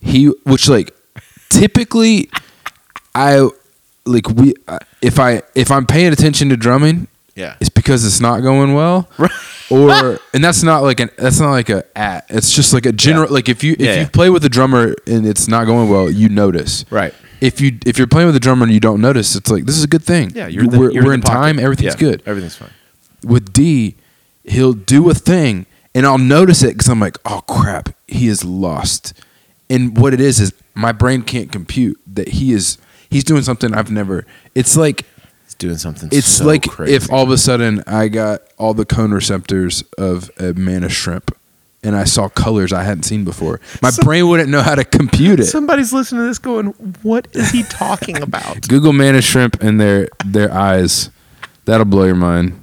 he, 0.00 0.26
which 0.44 0.68
like 0.68 0.94
typically 1.48 2.30
I 3.14 3.48
like 4.04 4.28
we 4.28 4.54
uh, 4.68 4.78
if 5.00 5.18
I 5.18 5.42
if 5.54 5.70
I'm 5.70 5.86
paying 5.86 6.12
attention 6.12 6.48
to 6.50 6.56
drumming, 6.56 7.08
Yeah. 7.34 7.56
it's 7.60 7.68
because 7.70 8.04
it's 8.04 8.20
not 8.20 8.40
going 8.40 8.74
well, 8.74 9.08
Right. 9.18 9.30
or 9.70 10.18
and 10.34 10.42
that's 10.42 10.62
not 10.62 10.82
like 10.82 11.00
an 11.00 11.10
that's 11.18 11.40
not 11.40 11.50
like 11.50 11.68
a 11.68 11.84
at. 11.96 12.26
It's 12.28 12.54
just 12.54 12.72
like 12.72 12.86
a 12.86 12.92
general 12.92 13.26
Yeah. 13.28 13.34
like 13.34 13.48
if 13.48 13.62
you 13.64 13.72
if 13.74 13.80
Yeah, 13.80 13.94
you 13.94 14.00
yeah. 14.02 14.08
play 14.08 14.30
with 14.30 14.44
a 14.44 14.48
drummer 14.48 14.94
and 15.06 15.26
it's 15.26 15.48
not 15.48 15.66
going 15.66 15.88
well, 15.88 16.10
you 16.10 16.28
notice. 16.28 16.84
Right. 16.90 17.14
If 17.40 17.60
you 17.60 17.78
if 17.86 17.98
you're 17.98 18.06
playing 18.06 18.26
with 18.28 18.36
a 18.36 18.40
drummer 18.40 18.64
and 18.64 18.72
you 18.72 18.80
don't 18.80 19.00
notice, 19.00 19.34
it's 19.34 19.50
like 19.50 19.64
this 19.66 19.76
is 19.76 19.84
a 19.84 19.88
good 19.88 20.04
thing. 20.04 20.32
Yeah, 20.34 20.46
you're 20.46 20.66
the- 20.66 20.78
we're, 20.78 20.90
you're 20.92 21.04
we're 21.04 21.14
in 21.14 21.20
in 21.20 21.26
time. 21.26 21.58
Everything's 21.58 21.94
Yeah, 21.94 22.00
good 22.00 22.22
Everything's 22.26 22.56
fine. 22.56 22.70
with 23.24 23.52
D, 23.52 23.96
he'll 24.44 24.72
do 24.72 25.08
a 25.10 25.14
thing 25.14 25.66
and 25.94 26.06
I'll 26.06 26.18
notice 26.18 26.62
it 26.62 26.72
because 26.74 26.88
I'm 26.88 27.00
like, 27.00 27.16
oh 27.24 27.42
crap, 27.48 27.90
he 28.08 28.28
is 28.28 28.44
lost. 28.44 29.12
And 29.70 29.96
what 29.96 30.12
it 30.14 30.20
is 30.20 30.40
is 30.40 30.52
my 30.74 30.92
brain 30.92 31.22
can't 31.22 31.50
compute 31.52 32.00
that 32.06 32.28
he 32.28 32.52
is 32.52 32.78
he's 33.10 33.24
doing 33.24 33.42
something 33.42 33.74
I've 33.74 33.90
never. 33.90 34.26
It's 34.54 34.76
like 34.76 35.04
He's 35.44 35.54
doing 35.54 35.76
something. 35.76 36.08
it's 36.12 36.26
so 36.26 36.46
like 36.46 36.68
crazy. 36.68 36.94
if 36.94 37.12
all 37.12 37.22
of 37.24 37.30
a 37.30 37.38
sudden 37.38 37.82
I 37.86 38.08
got 38.08 38.42
all 38.58 38.72
the 38.74 38.84
cone 38.86 39.12
receptors 39.12 39.82
of 39.98 40.30
a 40.38 40.52
mantis 40.54 40.92
shrimp 40.92 41.30
and 41.82 41.96
I 41.96 42.04
saw 42.04 42.28
colors 42.28 42.72
I 42.72 42.84
hadn't 42.84 43.02
seen 43.02 43.24
before. 43.24 43.60
My 43.82 43.90
brain 44.02 44.28
wouldn't 44.28 44.48
know 44.48 44.62
how 44.62 44.76
to 44.76 44.84
compute 44.84 45.40
it. 45.40 45.46
Somebody's 45.46 45.92
listening 45.92 46.22
to 46.22 46.26
this 46.28 46.38
going, 46.38 46.68
"What 47.02 47.26
is 47.32 47.50
he 47.50 47.64
talking 47.64 48.22
about?" 48.22 48.68
Google 48.68 48.92
mantis 48.92 49.24
shrimp 49.24 49.60
and 49.62 49.80
their 49.80 50.08
their 50.24 50.52
eyes. 50.52 51.10
That'll 51.64 51.84
blow 51.86 52.04
your 52.04 52.14
mind. 52.14 52.61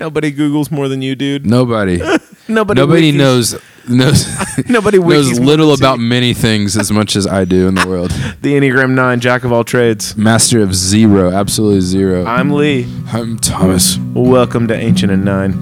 Nobody 0.00 0.32
Googles 0.32 0.70
more 0.70 0.88
than 0.88 1.02
you, 1.02 1.14
dude. 1.14 1.46
Nobody 1.46 1.98
Nobody. 2.48 2.80
nobody 2.80 3.12
wikis- 3.12 3.16
knows 3.16 3.54
knows 3.88 4.26
Nobody 4.68 4.98
knows 4.98 5.38
little 5.40 5.72
about 5.72 5.98
you. 5.98 6.04
many 6.06 6.34
things 6.34 6.76
as 6.76 6.90
much 6.90 7.16
as 7.16 7.26
I 7.26 7.44
do 7.44 7.66
in 7.68 7.74
the 7.74 7.86
world. 7.86 8.10
the 8.42 8.54
Enneagram 8.54 8.90
Nine, 8.94 9.20
Jack 9.20 9.44
of 9.44 9.52
all 9.52 9.64
trades. 9.64 10.16
Master 10.16 10.60
of 10.60 10.74
zero, 10.74 11.30
absolutely 11.32 11.80
0 11.80 12.24
I'm 12.26 12.50
Lee. 12.50 12.86
I'm 13.12 13.38
Thomas. 13.38 13.96
Welcome 14.14 14.68
to 14.68 14.74
Ancient 14.76 15.10
and 15.12 15.24
Nine. 15.24 15.52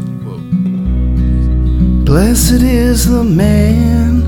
Blessed 2.05 2.63
is 2.63 3.09
the 3.09 3.25
man 3.25 4.21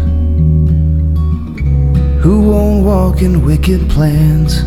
who 2.20 2.40
won't 2.50 2.84
walk 2.84 3.20
in 3.22 3.44
wicked 3.44 3.88
plans. 3.90 4.62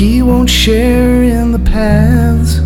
He 0.00 0.22
won't 0.22 0.48
share 0.48 1.22
in 1.22 1.52
the 1.52 1.58
paths 1.58 2.58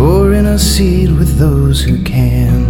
or 0.00 0.32
in 0.32 0.46
a 0.46 0.58
seed 0.58 1.14
with 1.18 1.36
those 1.36 1.82
who 1.82 2.02
can. 2.02 2.64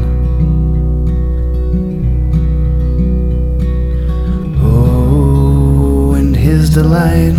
Oh, 4.60 6.14
and 6.14 6.34
his 6.34 6.70
delight 6.70 7.36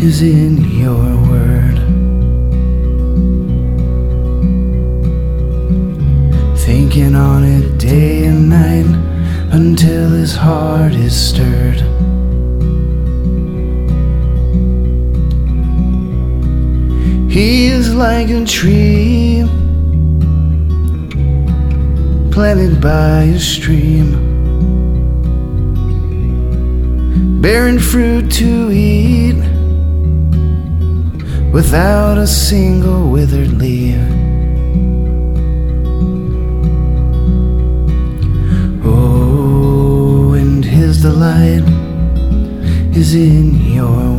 is 0.00 0.22
in 0.22 0.64
your 0.70 1.04
word. 1.28 1.76
Thinking 6.60 7.14
on 7.14 7.44
it 7.44 7.76
day 7.76 8.24
and 8.24 8.48
night 8.48 8.86
until 9.52 10.08
his 10.08 10.34
heart 10.34 10.94
is 10.94 11.14
stirred. 11.14 11.91
He 17.32 17.68
is 17.68 17.94
like 17.94 18.28
a 18.28 18.44
tree 18.44 19.42
planted 22.30 22.78
by 22.78 23.22
a 23.22 23.38
stream, 23.38 24.10
bearing 27.40 27.78
fruit 27.78 28.30
to 28.32 28.70
eat 28.70 29.36
without 31.54 32.18
a 32.18 32.26
single 32.26 33.08
withered 33.08 33.52
leaf. 33.52 33.96
Oh, 38.84 40.34
and 40.34 40.62
his 40.62 41.00
delight 41.00 41.64
is 42.94 43.14
in 43.14 43.54
your 43.72 44.11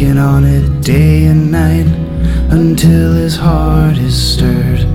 Thinking 0.00 0.18
on 0.18 0.46
it 0.46 0.82
day 0.82 1.26
and 1.26 1.50
night 1.50 1.84
until 2.50 3.12
his 3.12 3.36
heart 3.36 3.98
is 3.98 4.16
stirred. 4.32 4.89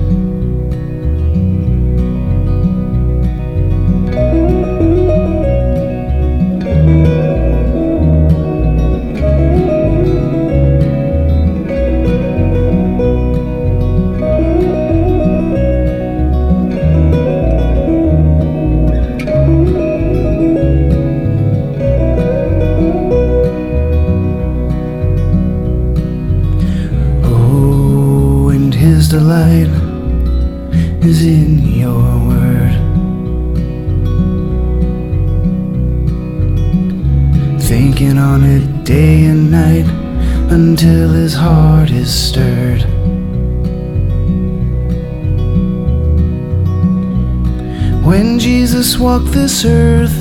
This 49.36 49.66
earth, 49.66 50.16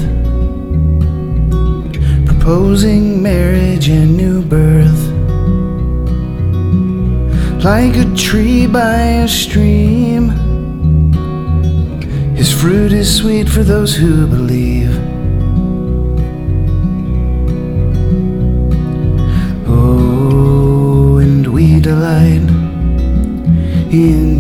proposing 2.26 3.24
marriage 3.24 3.88
and 3.88 4.18
new 4.18 4.42
birth 4.42 5.04
like 7.64 7.96
a 7.96 8.06
tree 8.14 8.68
by 8.68 9.24
a 9.24 9.28
stream. 9.28 10.30
His 12.36 12.52
fruit 12.52 12.92
is 12.92 13.08
sweet 13.18 13.48
for 13.48 13.64
those 13.64 13.96
who 13.96 14.28
believe. 14.28 14.94
Oh, 19.66 21.20
and 21.24 21.48
we 21.48 21.80
delight 21.80 22.48
in 23.92 24.35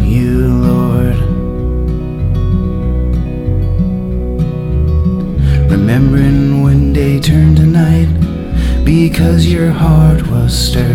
heart 10.45 10.94